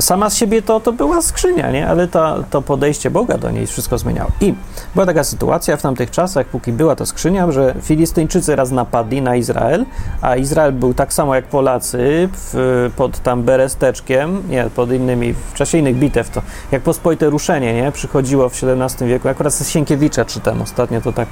[0.00, 1.88] Sama z siebie to, to była skrzynia, nie?
[1.88, 4.30] ale to, to podejście Boga do niej wszystko zmieniało.
[4.40, 4.54] I
[4.94, 9.36] była taka sytuacja w tamtych czasach, póki była ta skrzynia, że Filistyńczycy raz napadli na
[9.36, 9.86] Izrael,
[10.20, 15.54] a Izrael był tak samo jak Polacy w, pod tam Beresteczkiem, nie, pod innymi, w
[15.54, 17.92] czasie innych bitew, to jak pospolite ruszenie, nie?
[17.92, 21.28] Przychodziło w XVII wieku, akurat z Sienkiewicza czytam ostatnio, to tak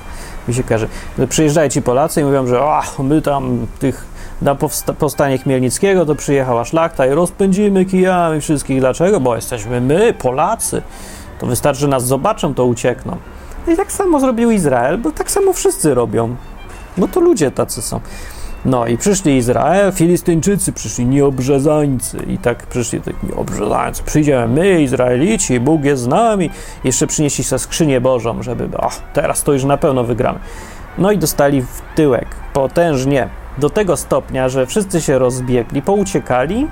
[0.48, 0.88] mi się każe.
[1.28, 4.11] Przyjeżdżają ci Polacy i mówią, że o, my tam tych
[4.42, 4.56] na
[4.98, 8.80] powstanie Chmielnickiego to przyjechała szlachta i rozpędzimy kijami wszystkich.
[8.80, 9.20] Dlaczego?
[9.20, 10.82] Bo jesteśmy my, Polacy.
[11.40, 13.16] To wystarczy, nas zobaczą, to uciekną.
[13.68, 16.36] I tak samo zrobił Izrael, bo tak samo wszyscy robią.
[16.96, 18.00] Bo to ludzie tacy są.
[18.64, 22.18] No i przyszli Izrael, Filistyńczycy przyszli, nieobrzezańcy.
[22.18, 24.02] I tak przyszli tak nieobrzezańcy.
[24.02, 26.50] Przyjdziemy my, Izraelici, Bóg jest z nami.
[26.84, 30.38] Jeszcze przynieśli sobie skrzynię Bożą, żeby, o, teraz to już na pewno wygramy.
[30.98, 36.66] No i dostali w tyłek, potężnie do tego stopnia, że wszyscy się rozbiegli, pouciekali,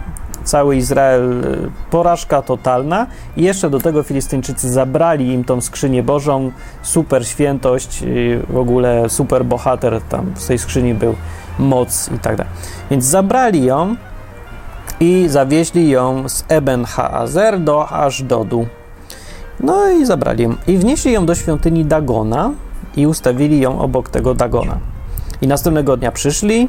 [0.45, 6.51] cały Izrael, y, porażka totalna i jeszcze do tego Filistyńczycy zabrali im tą skrzynię Bożą,
[6.83, 8.05] super świętość,
[8.49, 11.15] w ogóle super bohater tam w tej skrzyni był,
[11.59, 12.53] moc i tak dalej.
[12.91, 13.97] Więc zabrali ją
[15.01, 18.67] i zawieźli ją z Eben Haazer do Ażdodu.
[19.61, 20.55] No i zabrali ją.
[20.67, 22.51] I wnieśli ją do świątyni Dagona
[22.97, 24.79] i ustawili ją obok tego Dagona.
[25.43, 26.69] I następnego dnia przyszli,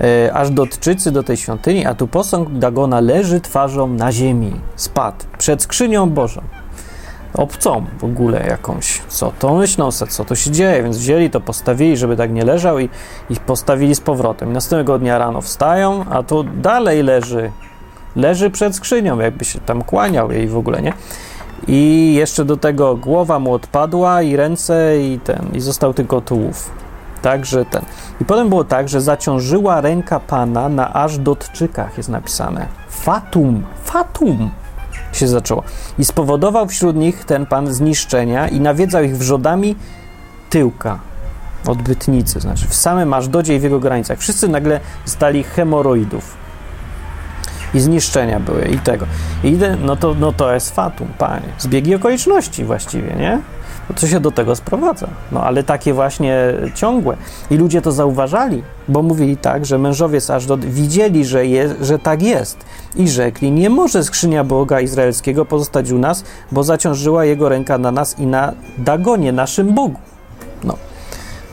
[0.00, 4.52] e, aż dotczycy do tej świątyni, a tu posąg Dagona leży twarzą na ziemi.
[4.76, 6.42] Spadł przed skrzynią Bożą.
[7.34, 9.02] Obcą w ogóle jakąś.
[9.08, 10.82] Co to myślą co to się dzieje?
[10.82, 12.88] Więc wzięli to, postawili, żeby tak nie leżał i
[13.30, 14.50] ich postawili z powrotem.
[14.50, 17.50] I następnego dnia rano wstają, a tu dalej leży.
[18.16, 20.92] Leży przed skrzynią, jakby się tam kłaniał jej w ogóle, nie?
[21.68, 26.70] I jeszcze do tego głowa mu odpadła i ręce i ten, i został tylko tułów.
[27.22, 27.82] Także ten.
[28.20, 32.66] I potem było tak, że zaciążyła ręka Pana na aż dotczykach, jest napisane.
[32.88, 34.50] Fatum, fatum
[35.12, 35.62] się zaczęło.
[35.98, 39.76] I spowodował wśród nich ten Pan zniszczenia i nawiedzał ich wrzodami
[40.50, 40.98] tyłka,
[41.66, 44.18] odbytnicy, znaczy w samym Ażdodzie i w jego granicach.
[44.18, 46.36] Wszyscy nagle stali hemoroidów
[47.74, 49.06] i zniszczenia były i tego.
[49.44, 51.48] I no to, no to jest fatum, panie.
[51.58, 53.40] Zbiegi okoliczności właściwie, nie?
[53.90, 55.08] No co się do tego sprowadza?
[55.32, 57.16] No ale takie właśnie ciągłe.
[57.50, 61.98] I ludzie to zauważali, bo mówili tak, że mężowie z Ażdod widzieli, że, je, że
[61.98, 62.58] tak jest
[62.96, 67.90] i rzekli, nie może skrzynia Boga Izraelskiego pozostać u nas, bo zaciążyła jego ręka na
[67.90, 70.00] nas i na Dagonie, naszym Bogu.
[70.64, 70.76] No.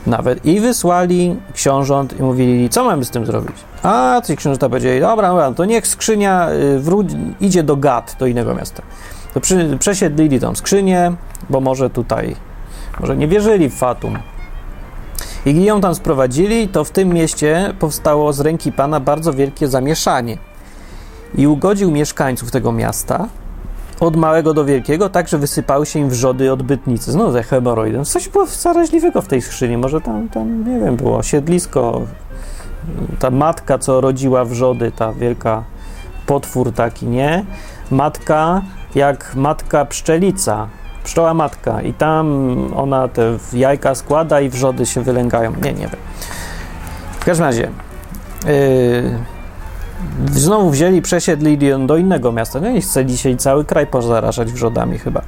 [0.06, 3.56] Nawet i wysłali książąt i mówili, co mamy z tym zrobić?
[3.82, 7.08] A ci książęta powiedzieli, dobra, dobra, to niech skrzynia y, wróć,
[7.40, 8.82] idzie do Gad, do innego miasta.
[9.36, 11.12] To przy, przesiedlili tą skrzynię,
[11.50, 12.36] bo może tutaj,
[13.00, 14.18] może nie wierzyli w Fatum.
[15.46, 19.68] I gdy ją tam sprowadzili, to w tym mieście powstało z ręki Pana bardzo wielkie
[19.68, 20.38] zamieszanie.
[21.34, 23.28] I ugodził mieszkańców tego miasta,
[24.00, 27.12] od małego do wielkiego, tak, że wysypały się im wrzody odbytnicy.
[27.12, 28.04] Znowu ze hemoroidem.
[28.04, 29.76] Coś było zaraźliwego w tej skrzyni.
[29.76, 32.02] Może tam, tam, nie wiem, było siedlisko,
[33.18, 35.64] ta matka, co rodziła wrzody, ta wielka
[36.26, 37.44] potwór taki, nie?
[37.90, 38.62] Matka
[38.94, 40.68] jak matka pszczelica,
[41.04, 45.50] pszczoła matka i tam ona te jajka składa i wrzody się wylęgają.
[45.50, 46.00] Nie, nie wiem.
[47.20, 47.70] W każdym razie
[48.46, 49.18] yy,
[50.32, 52.60] Znowu wzięli, przesiedli ją do innego miasta.
[52.60, 55.22] No i chce dzisiaj cały kraj pozarażać wrzodami chyba.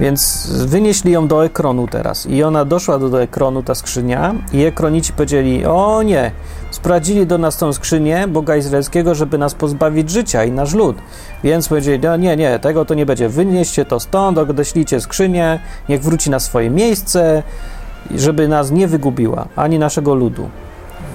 [0.00, 2.26] Więc wynieśli ją do Ekronu teraz.
[2.26, 6.30] I ona doszła do, do Ekronu, ta skrzynia i Ekronici powiedzieli, o nie,
[6.84, 10.96] sprowadzili do nas tą skrzynię Boga Izraelskiego, żeby nas pozbawić życia i nasz lud.
[11.44, 13.28] Więc powiedzieli, no nie, nie, tego to nie będzie.
[13.28, 17.42] Wynieście to stąd, odeślijcie skrzynię, niech wróci na swoje miejsce,
[18.14, 20.48] żeby nas nie wygubiła, ani naszego ludu.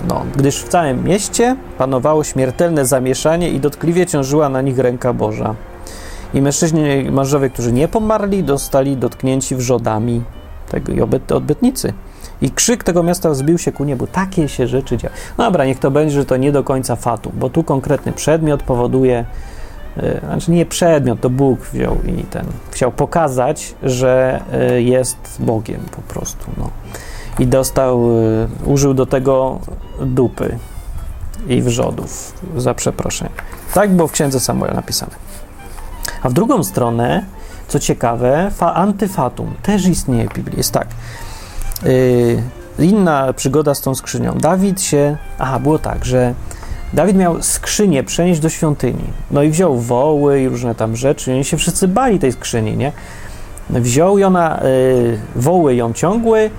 [0.08, 5.56] No, gdyż w całym mieście panowało śmiertelne zamieszanie i dotkliwie ciążyła na nich ręka Boża.
[6.34, 10.24] I mężczyźni, mężowie, którzy nie pomarli, dostali dotknięci wrzodami
[10.72, 11.02] tego i
[11.34, 11.94] odbytnicy.
[12.42, 14.08] I krzyk tego miasta zbił się ku niebu.
[14.08, 15.14] Takie się rzeczy dzieją.
[15.38, 18.64] No dobra, niech to będzie, że to nie do końca fatu, bo tu konkretny przedmiot
[18.64, 19.26] powoduje,
[19.98, 25.82] yy, znaczy nie przedmiot, to Bóg wziął i ten, chciał pokazać, że yy, jest Bogiem
[25.92, 26.46] po prostu.
[26.58, 26.70] No
[27.40, 29.60] i dostał, y, użył do tego
[30.02, 30.58] dupy
[31.48, 33.32] i wrzodów, za przeproszenie.
[33.74, 35.12] Tak było w księdze Samuela napisane.
[36.24, 37.26] A w drugą stronę,
[37.68, 40.58] co ciekawe, fa antyfatum też istnieje w Biblii.
[40.58, 40.88] Jest tak.
[41.84, 44.38] Yy, inna przygoda z tą skrzynią.
[44.38, 45.18] Dawid się.
[45.40, 46.34] Aha, było tak, że
[46.94, 49.04] Dawid miał skrzynię przenieść do świątyni.
[49.32, 51.32] No i wziął woły i różne tam rzeczy.
[51.32, 52.92] I oni się wszyscy bali tej skrzyni, nie?
[53.70, 54.62] Wziął ją na.
[54.64, 56.50] Yy, woły ją ciągły,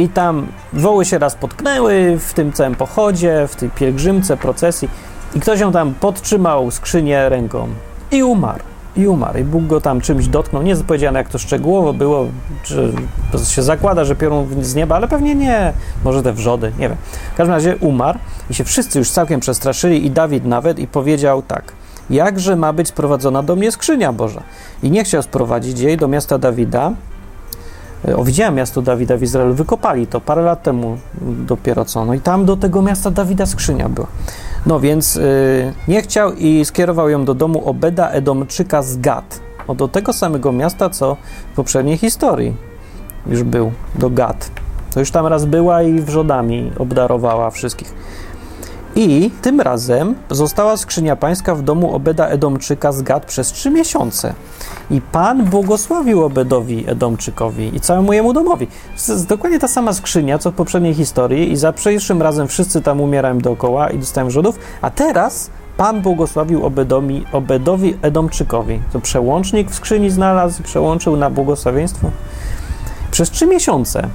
[0.00, 4.88] i tam woły się raz potknęły w tym całym pochodzie, w tej pielgrzymce, procesji.
[5.34, 7.68] I ktoś ją tam podtrzymał skrzynię ręką
[8.10, 8.69] i umarł.
[8.96, 9.38] I umarł.
[9.38, 10.62] I Bóg go tam czymś dotknął.
[10.62, 12.26] Nie jest powiedziane, jak to szczegółowo było,
[12.62, 12.92] czy
[13.48, 15.72] się zakłada, że piorun z nieba, ale pewnie nie.
[16.04, 16.98] Może te wrzody, nie wiem.
[17.34, 18.18] W każdym razie umarł
[18.50, 21.72] i się wszyscy już całkiem przestraszyli, i Dawid nawet, i powiedział tak.
[22.10, 24.42] Jakże ma być sprowadzona do mnie skrzynia Boża?
[24.82, 26.92] I nie chciał sprowadzić jej do miasta Dawida,
[28.08, 32.04] E, o, widziałem miasto Dawida w Izraelu, wykopali to parę lat temu dopiero co.
[32.04, 34.06] No i tam do tego miasta Dawida skrzynia była.
[34.66, 35.22] No więc yy,
[35.88, 39.40] nie chciał i skierował ją do domu Obeda Edomczyka z Gad.
[39.66, 41.16] O, do tego samego miasta, co
[41.52, 42.56] w poprzedniej historii
[43.26, 44.50] już był, do Gad.
[44.94, 47.94] To już tam raz była i wrzodami obdarowała wszystkich.
[48.96, 54.34] I tym razem została skrzynia pańska w domu Obeda Edomczyka z Gad przez trzy miesiące.
[54.90, 58.66] I Pan błogosławił Obedowi Edomczykowi i całemu jemu domowi.
[58.92, 63.00] Jest dokładnie ta sama skrzynia, co w poprzedniej historii i za pierwszym razem wszyscy tam
[63.00, 68.80] umierałem dookoła i dostałem rzodów, a teraz Pan błogosławił Obedomi, Obedowi Edomczykowi.
[68.92, 72.10] To przełącznik w skrzyni znalazł przełączył na błogosławieństwo.
[73.10, 74.08] Przez trzy miesiące.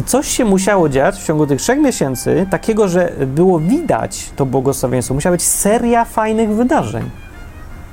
[0.00, 4.46] I coś się musiało dziać w ciągu tych trzech miesięcy, takiego, że było widać to
[4.46, 5.14] błogosławieństwo.
[5.14, 7.10] Musiała być seria fajnych wydarzeń.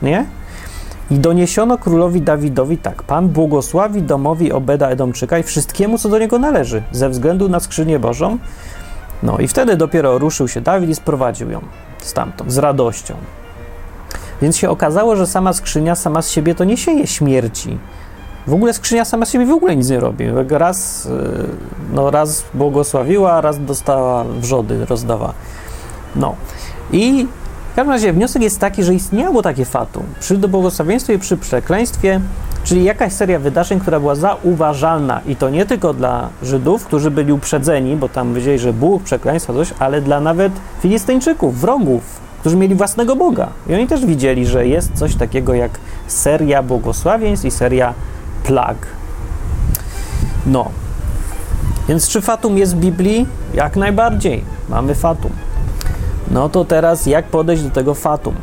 [0.01, 0.25] Nie?
[1.11, 6.39] I doniesiono królowi Dawidowi tak: Pan błogosławi domowi Obeda Edomczyka i wszystkiemu, co do niego
[6.39, 8.37] należy, ze względu na skrzynię Bożą.
[9.23, 11.61] No i wtedy dopiero ruszył się Dawid i sprowadził ją
[11.97, 13.15] stamtąd z radością.
[14.41, 17.77] Więc się okazało, że sama skrzynia sama z siebie to nie sieje śmierci.
[18.47, 20.25] W ogóle skrzynia sama z siebie w ogóle nic nie robi.
[20.49, 21.09] Raz, y,
[21.93, 25.33] no, raz błogosławiła, raz dostała wrzody, rozdawała.
[26.15, 26.35] No.
[26.91, 27.27] I
[27.71, 32.21] w każdym razie wniosek jest taki, że istniało takie fatum przy błogosławieństwie i przy przekleństwie,
[32.63, 37.33] czyli jakaś seria wydarzeń, która była zauważalna i to nie tylko dla Żydów, którzy byli
[37.33, 42.03] uprzedzeni, bo tam wiedzieli, że Bóg, przekleństwa, coś, ale dla nawet Filistyńczyków, wrogów,
[42.39, 43.47] którzy mieli własnego Boga.
[43.69, 45.71] I oni też widzieli, że jest coś takiego jak
[46.07, 47.93] seria błogosławieństw i seria
[48.43, 48.77] plag.
[50.45, 50.69] No.
[51.87, 53.27] Więc czy fatum jest w Biblii?
[53.53, 54.43] Jak najbardziej.
[54.69, 55.31] Mamy fatum.
[56.31, 58.35] No to teraz jak podejść do tego fatum?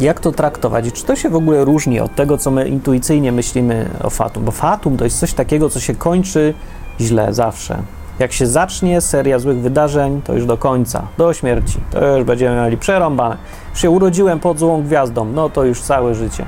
[0.00, 0.86] Jak to traktować?
[0.86, 4.44] I czy to się w ogóle różni od tego, co my intuicyjnie myślimy o fatum?
[4.44, 6.54] Bo fatum to jest coś takiego, co się kończy
[7.00, 7.78] źle zawsze.
[8.18, 11.80] Jak się zacznie seria złych wydarzeń, to już do końca, do śmierci.
[11.90, 13.36] To już będziemy mieli przerąbane.
[13.70, 16.44] Już się urodziłem pod złą gwiazdą, no to już całe życie.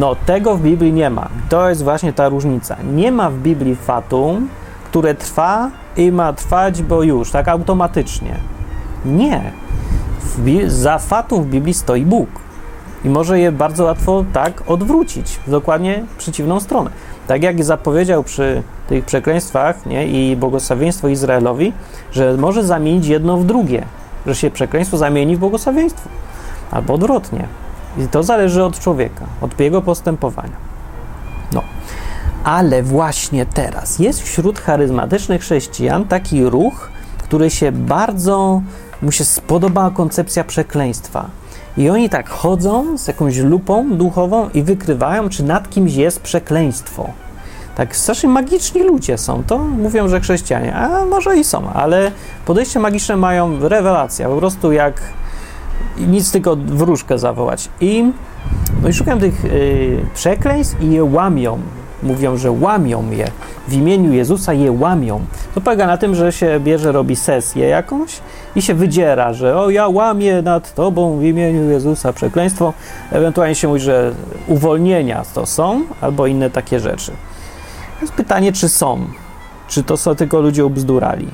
[0.00, 1.28] No, tego w Biblii nie ma.
[1.48, 2.76] To jest właśnie ta różnica.
[2.92, 4.48] Nie ma w Biblii fatum,
[4.84, 8.34] które trwa i ma trwać, bo już, tak automatycznie.
[9.04, 9.52] Nie.
[10.66, 12.28] za fatum w Biblii stoi Bóg.
[13.04, 16.90] I może je bardzo łatwo tak odwrócić, w dokładnie przeciwną stronę.
[17.26, 21.72] Tak jak zapowiedział przy tych przekleństwach nie, i błogosławieństwo Izraelowi,
[22.12, 23.84] że może zamienić jedno w drugie,
[24.26, 26.08] że się przekleństwo zamieni w błogosławieństwo,
[26.70, 27.48] albo odwrotnie.
[27.98, 30.56] I to zależy od człowieka, od jego postępowania.
[31.52, 31.62] No.
[32.44, 38.62] Ale właśnie teraz jest wśród charyzmatycznych chrześcijan taki ruch, który się bardzo,
[39.02, 41.26] mu się spodobała koncepcja przekleństwa.
[41.76, 47.10] I oni tak chodzą z jakąś lupą duchową i wykrywają, czy nad kimś jest przekleństwo.
[47.76, 49.42] Tak strasznie magiczni ludzie są.
[49.46, 50.74] To mówią, że chrześcijanie.
[50.74, 52.12] A może i są, ale
[52.46, 54.28] podejście magiczne mają rewelacja.
[54.28, 55.00] Po prostu jak
[55.98, 57.68] nic tylko wróżkę zawołać.
[57.80, 58.12] I,
[58.82, 61.58] no i szukam tych y, przekleństw i je łamią.
[62.02, 63.30] Mówią, że łamią je.
[63.68, 65.20] W imieniu Jezusa je łamią.
[65.54, 68.20] To polega na tym, że się bierze, robi sesję jakąś
[68.56, 72.72] i się wydziera, że o, ja łamię nad Tobą w imieniu Jezusa przekleństwo.
[73.12, 74.12] Ewentualnie się mówi, że
[74.46, 77.12] uwolnienia to są, albo inne takie rzeczy.
[78.00, 79.06] Jest pytanie, czy są.
[79.68, 81.28] Czy to są tylko ludzie ubzdurali.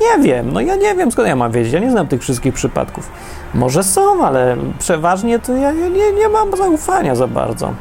[0.00, 1.72] Nie wiem, no ja nie wiem, skąd ja mam wiedzieć.
[1.72, 3.10] Ja nie znam tych wszystkich przypadków.
[3.54, 7.72] Może są, ale przeważnie to ja nie, nie mam zaufania za bardzo.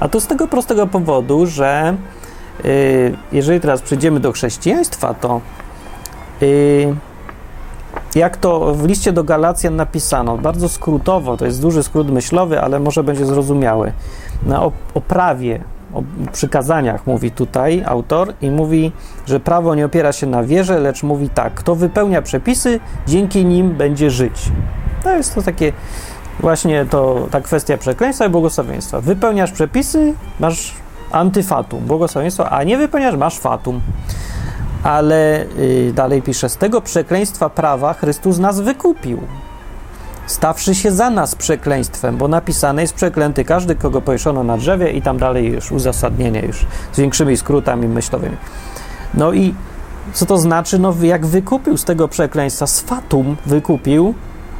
[0.00, 1.96] A to z tego prostego powodu, że
[2.64, 5.40] yy, jeżeli teraz przejdziemy do chrześcijaństwa, to
[6.40, 6.94] yy,
[8.14, 12.80] jak to w liście do Galacjan napisano, bardzo skrótowo, to jest duży skrót myślowy, ale
[12.80, 13.92] może będzie zrozumiały,
[14.46, 14.72] na o
[16.32, 18.92] przykazaniach mówi tutaj autor i mówi,
[19.26, 23.70] że prawo nie opiera się na wierze, lecz mówi tak, kto wypełnia przepisy, dzięki nim
[23.70, 24.52] będzie żyć.
[25.02, 25.72] To jest to takie
[26.40, 29.00] właśnie to, ta kwestia przekleństwa i błogosławieństwa.
[29.00, 30.74] Wypełniasz przepisy, masz
[31.12, 33.80] antyfatum, błogosławieństwo, a nie wypełniasz, masz fatum.
[34.82, 39.18] Ale yy, dalej pisze, z tego przekleństwa prawa Chrystus nas wykupił
[40.26, 45.02] stawszy się za nas przekleństwem, bo napisane jest przeklęty każdy, kogo powieszono na drzewie i
[45.02, 48.36] tam dalej już uzasadnienie już z większymi skrótami myślowymi.
[49.14, 49.54] No i
[50.12, 50.78] co to znaczy?
[50.78, 54.14] No jak wykupił z tego przekleństwa, z fatum wykupił,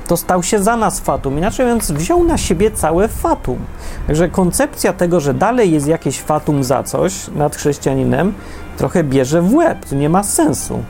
[0.06, 1.38] to stał się za nas fatum.
[1.38, 3.58] Inaczej mówiąc, wziął na siebie całe fatum.
[4.06, 8.34] Także koncepcja tego, że dalej jest jakieś fatum za coś nad chrześcijaninem,
[8.76, 9.84] trochę bierze w łeb.
[9.84, 10.82] To nie ma sensu.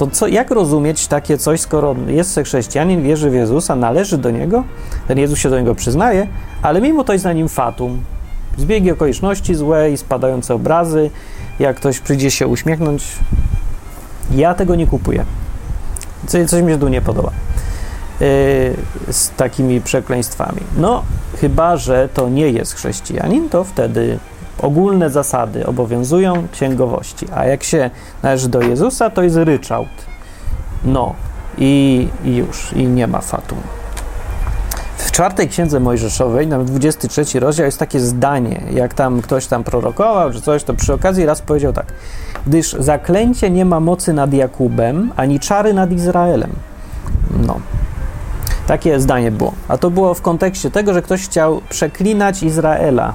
[0.00, 4.64] To co, jak rozumieć takie coś, skoro jest chrześcijanin, wierzy w Jezusa, należy do Niego,
[5.08, 6.26] ten Jezus się do Niego przyznaje,
[6.62, 8.02] ale mimo to jest na nim fatum.
[8.58, 11.10] Zbiegi okoliczności złe i spadające obrazy,
[11.58, 13.04] jak ktoś przyjdzie się uśmiechnąć,
[14.30, 15.24] ja tego nie kupuję.
[16.26, 17.30] Co, coś mi się tu nie podoba
[18.20, 18.26] yy,
[19.12, 20.60] z takimi przekleństwami.
[20.76, 21.02] No,
[21.40, 24.18] chyba, że to nie jest chrześcijanin, to wtedy
[24.62, 27.90] ogólne zasady obowiązują księgowości, a jak się
[28.22, 29.88] należy do Jezusa, to jest ryczałt.
[30.84, 31.14] No,
[31.58, 33.58] i, i już, i nie ma fatum.
[34.96, 40.32] W czwartej księdze Mojżeszowej, na 23 rozdział, jest takie zdanie, jak tam ktoś tam prorokował,
[40.32, 41.86] czy coś, to przy okazji raz powiedział tak:
[42.46, 46.50] Gdyż zaklęcie nie ma mocy nad Jakubem, ani czary nad Izraelem.
[47.46, 47.60] No.
[48.66, 49.52] Takie zdanie było.
[49.68, 53.14] A to było w kontekście tego, że ktoś chciał przeklinać Izraela,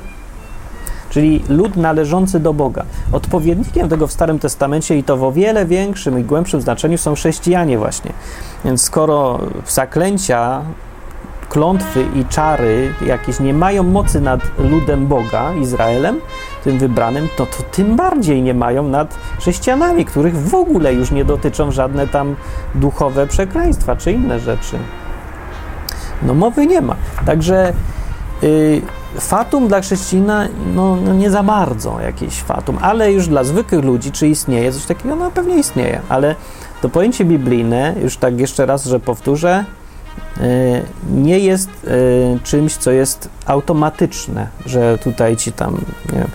[1.16, 2.86] czyli lud należący do Boga.
[3.12, 7.16] Odpowiednikiem tego w Starym Testamencie i to w o wiele większym i głębszym znaczeniu są
[7.16, 8.12] chrześcijanie właśnie.
[8.66, 10.62] Więc skoro zaklęcia,
[11.50, 16.20] klątwy i czary jakieś nie mają mocy nad ludem Boga, Izraelem,
[16.64, 21.26] tym wybranym, to, to tym bardziej nie mają nad chrześcijanami, których w ogóle już nie
[21.26, 22.36] dotyczą żadne tam
[22.76, 24.78] duchowe przekleństwa czy inne rzeczy.
[26.22, 26.96] No mowy nie ma.
[27.26, 27.74] Także
[28.44, 28.82] y,
[29.20, 34.12] fatum dla chrześcijana, no, no, nie za bardzo jakieś fatum, ale już dla zwykłych ludzi,
[34.12, 35.16] czy istnieje coś takiego?
[35.16, 36.36] No pewnie istnieje, ale
[36.82, 39.66] to pojęcie biblijne, już tak jeszcze raz, że powtórzę,
[40.38, 40.42] y,
[41.14, 45.78] nie jest y, czymś, co jest automatyczne, że tutaj ci tam,
[46.14, 46.28] wiem,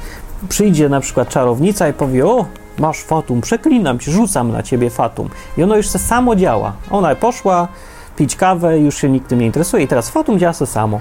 [0.48, 2.46] przyjdzie na przykład czarownica i powie, o,
[2.78, 5.28] masz fatum, przeklinam ci, rzucam na ciebie fatum.
[5.56, 6.72] I ono już se samo działa.
[6.90, 7.68] Ona poszła
[8.16, 11.00] pić kawę, już się nikt tym nie interesuje i teraz fatum działa se samo.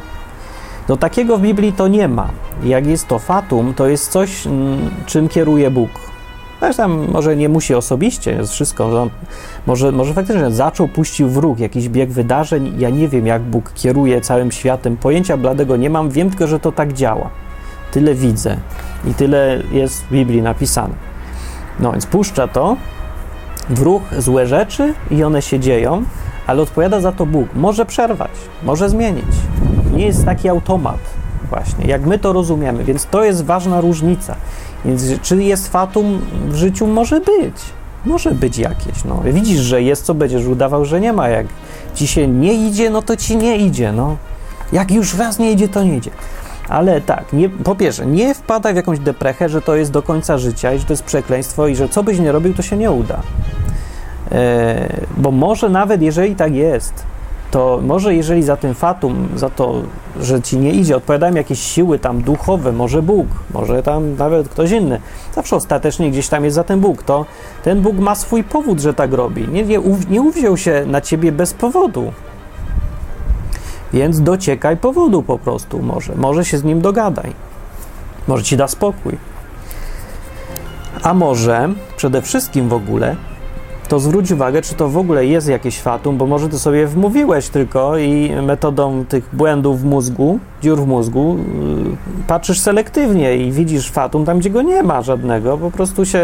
[0.89, 2.29] Do takiego w Biblii to nie ma.
[2.63, 5.89] Jak jest to fatum, to jest coś, mm, czym kieruje Bóg.
[6.59, 8.87] Zresztą może nie musi osobiście, jest wszystko.
[8.87, 9.09] No,
[9.67, 12.73] może, może faktycznie zaczął, puścił w ruch jakiś bieg wydarzeń.
[12.77, 14.97] Ja nie wiem, jak Bóg kieruje całym światem.
[14.97, 17.29] Pojęcia bladego nie mam, wiem tylko, że to tak działa.
[17.91, 18.57] Tyle widzę
[19.05, 20.93] i tyle jest w Biblii napisane.
[21.79, 22.77] No więc puszcza to
[23.69, 26.03] w ruch złe rzeczy i one się dzieją,
[26.47, 27.47] ale odpowiada za to Bóg.
[27.55, 28.31] Może przerwać,
[28.63, 29.25] może zmienić.
[29.99, 30.99] Nie jest taki automat,
[31.49, 34.35] właśnie, jak my to rozumiemy, więc to jest ważna różnica.
[34.85, 36.87] Więc czy jest fatum w życiu?
[36.87, 37.55] Może być.
[38.05, 39.03] Może być jakieś.
[39.05, 39.21] No.
[39.23, 41.29] Widzisz, że jest, co będziesz udawał, że nie ma.
[41.29, 41.47] Jak
[41.95, 43.91] ci się nie idzie, no to ci nie idzie.
[43.91, 44.17] No.
[44.71, 46.11] Jak już raz nie idzie, to nie idzie.
[46.69, 50.37] Ale tak, nie, po pierwsze, nie wpadaj w jakąś deprechę, że to jest do końca
[50.37, 52.91] życia i że to jest przekleństwo i że co byś nie robił, to się nie
[52.91, 53.21] uda.
[54.31, 56.93] E, bo może nawet jeżeli tak jest,
[57.51, 59.81] to może jeżeli za tym fatum, za to,
[60.21, 64.71] że ci nie idzie, odpowiadają jakieś siły tam duchowe, może Bóg, może tam nawet ktoś
[64.71, 65.01] inny,
[65.35, 67.25] zawsze ostatecznie gdzieś tam jest za ten Bóg, to
[67.63, 69.47] ten Bóg ma swój powód, że tak robi.
[69.47, 69.79] Nie, nie,
[70.09, 72.11] nie uwziął się na ciebie bez powodu.
[73.93, 76.15] Więc dociekaj powodu po prostu może.
[76.15, 77.33] Może się z nim dogadaj.
[78.27, 79.17] Może ci da spokój.
[81.03, 83.15] A może przede wszystkim w ogóle
[83.89, 87.49] to zwróć uwagę, czy to w ogóle jest jakieś fatum, bo może ty sobie wmówiłeś
[87.49, 93.91] tylko i metodą tych błędów w mózgu, dziur w mózgu, yy, patrzysz selektywnie i widzisz
[93.91, 95.57] fatum tam, gdzie go nie ma żadnego.
[95.57, 96.21] Po prostu się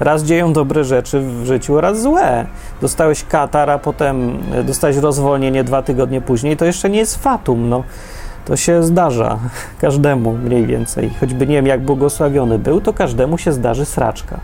[0.00, 2.46] raz dzieją dobre rzeczy w życiu, raz złe.
[2.80, 7.82] Dostałeś katar, a potem dostałeś rozwolnienie dwa tygodnie później, to jeszcze nie jest fatum, no.
[8.44, 9.38] To się zdarza
[9.80, 11.10] każdemu mniej więcej.
[11.20, 14.40] Choćby nie wiem, jak błogosławiony był, to każdemu się zdarzy sraczka.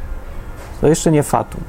[0.80, 1.60] To jeszcze nie fatum.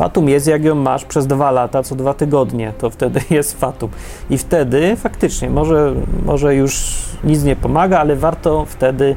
[0.00, 3.90] Fatum jest, jak ją masz przez dwa lata, co dwa tygodnie, to wtedy jest fatum.
[4.30, 5.94] I wtedy faktycznie, może,
[6.24, 9.16] może już nic nie pomaga, ale warto wtedy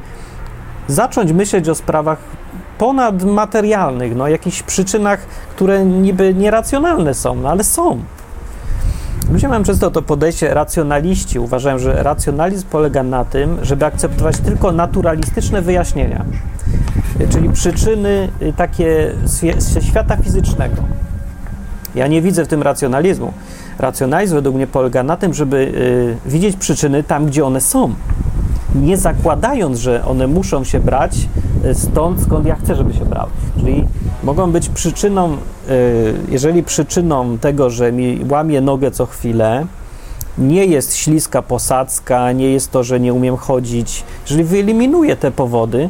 [0.88, 2.19] zacząć myśleć o sprawach
[2.77, 5.19] ponadmaterialnych, no, jakichś przyczynach,
[5.55, 7.99] które niby nieracjonalne są, no, ale są.
[9.34, 11.39] Ludzie mają często to podejście racjonaliści.
[11.39, 16.25] Uważają, że racjonalizm polega na tym, żeby akceptować tylko naturalistyczne wyjaśnienia
[17.29, 19.11] czyli przyczyny y, takie
[19.57, 20.75] ze świata fizycznego.
[21.95, 23.34] Ja nie widzę w tym racjonalizmu.
[23.79, 25.57] Racjonalizm według mnie polega na tym, żeby
[26.25, 27.93] y, widzieć przyczyny tam, gdzie one są,
[28.76, 31.15] nie zakładając, że one muszą się brać
[31.65, 33.30] y, stąd, skąd ja chcę, żeby się brały.
[33.59, 33.88] Czyli
[34.24, 35.38] mogą być przyczyną,
[36.30, 39.65] jeżeli przyczyną tego, że mi łamie nogę co chwilę,
[40.38, 44.03] nie jest śliska posadzka, nie jest to, że nie umiem chodzić.
[44.26, 45.89] Jeżeli wyeliminuję te powody,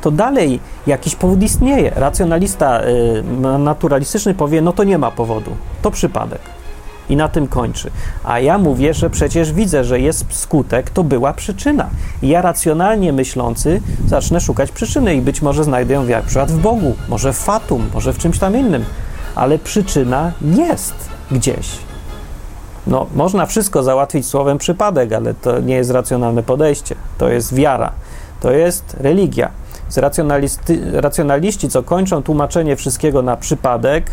[0.00, 1.92] to dalej jakiś powód istnieje.
[1.96, 5.50] Racjonalista y, naturalistyczny powie, no to nie ma powodu,
[5.82, 6.40] to przypadek.
[7.10, 7.90] I na tym kończy.
[8.24, 11.88] A ja mówię, że przecież widzę, że jest skutek, to była przyczyna.
[12.22, 16.58] I ja racjonalnie myślący zacznę szukać przyczyny i być może znajdę ją jak przykład w
[16.58, 18.84] Bogu, może w fatum, może w czymś tam innym.
[19.34, 20.94] Ale przyczyna jest
[21.30, 21.68] gdzieś.
[22.86, 26.94] No, można wszystko załatwić słowem przypadek, ale to nie jest racjonalne podejście.
[27.18, 27.92] To jest wiara.
[28.40, 29.50] To jest religia
[30.92, 34.10] racjonaliści, co kończą tłumaczenie wszystkiego na przypadek,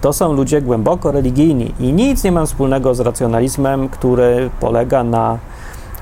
[0.00, 5.38] to są ludzie głęboko religijni i nic nie ma wspólnego z racjonalizmem, który polega na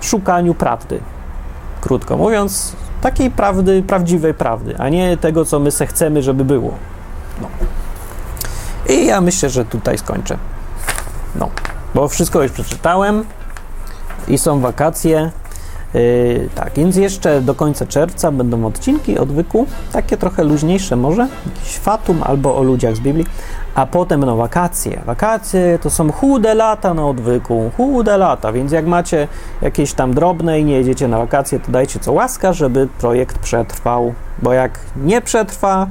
[0.00, 1.00] szukaniu prawdy.
[1.80, 6.74] Krótko mówiąc, takiej prawdy, prawdziwej prawdy, a nie tego, co my se chcemy, żeby było.
[7.42, 7.48] No.
[8.94, 10.38] I ja myślę, że tutaj skończę.
[11.34, 11.50] No,
[11.94, 13.24] bo wszystko już przeczytałem
[14.28, 15.30] i są wakacje.
[15.94, 21.76] Yy, tak, więc jeszcze do końca czerwca będą odcinki odwyku, takie trochę luźniejsze może, jakiś
[21.76, 23.26] fatum albo o ludziach z Biblii,
[23.74, 25.02] a potem będą wakacje.
[25.06, 29.28] Wakacje to są chude lata na odwyku, chude lata, więc jak macie
[29.62, 34.14] jakieś tam drobne i nie jedziecie na wakacje, to dajcie co łaska, żeby projekt przetrwał,
[34.42, 35.86] bo jak nie przetrwa,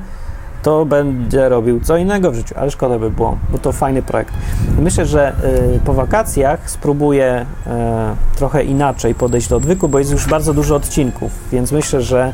[0.64, 4.34] to będzie robił co innego w życiu, ale szkoda by było, bo to fajny projekt.
[4.80, 5.34] Myślę, że
[5.76, 10.76] y, po wakacjach spróbuję y, trochę inaczej podejść do odwyku, bo jest już bardzo dużo
[10.76, 12.34] odcinków, więc myślę, że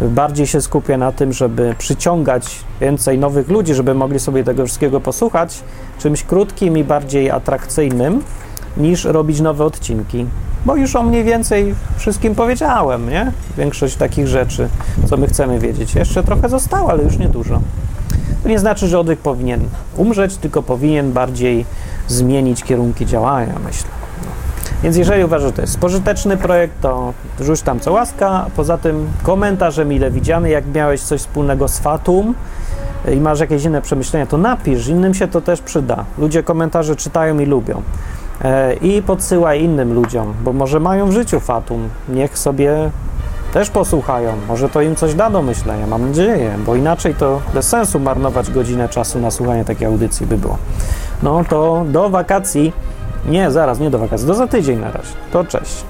[0.00, 5.00] bardziej się skupię na tym, żeby przyciągać więcej nowych ludzi, żeby mogli sobie tego wszystkiego
[5.00, 5.60] posłuchać
[5.98, 8.22] czymś krótkim i bardziej atrakcyjnym,
[8.76, 10.26] niż robić nowe odcinki.
[10.66, 13.32] Bo już o mniej więcej wszystkim powiedziałem, nie?
[13.56, 14.68] Większość takich rzeczy,
[15.06, 15.94] co my chcemy wiedzieć.
[15.94, 17.60] Jeszcze trochę zostało, ale już niedużo.
[18.42, 19.60] To nie znaczy, że odwyk powinien
[19.96, 21.64] umrzeć, tylko powinien bardziej
[22.08, 23.88] zmienić kierunki działania, myślę.
[24.82, 28.46] Więc jeżeli uważasz, że to jest pożyteczny projekt, to rzuć tam co łaska.
[28.56, 30.50] Poza tym komentarze mile widziany.
[30.50, 32.34] Jak miałeś coś wspólnego z Fatum
[33.14, 34.88] i masz jakieś inne przemyślenia, to napisz.
[34.88, 36.04] Innym się to też przyda.
[36.18, 37.82] Ludzie komentarze czytają i lubią.
[38.44, 41.88] E, I podsyłaj innym ludziom, bo może mają w życiu Fatum.
[42.08, 42.90] Niech sobie
[43.52, 44.32] też posłuchają.
[44.48, 48.50] Może to im coś da do myślenia, mam nadzieję, bo inaczej to bez sensu marnować
[48.50, 50.58] godzinę czasu na słuchanie takiej audycji by było.
[51.22, 52.72] No to do wakacji.
[53.26, 55.12] Nie, zaraz, nie do wakacji, do za tydzień na razie.
[55.32, 55.84] To cześć.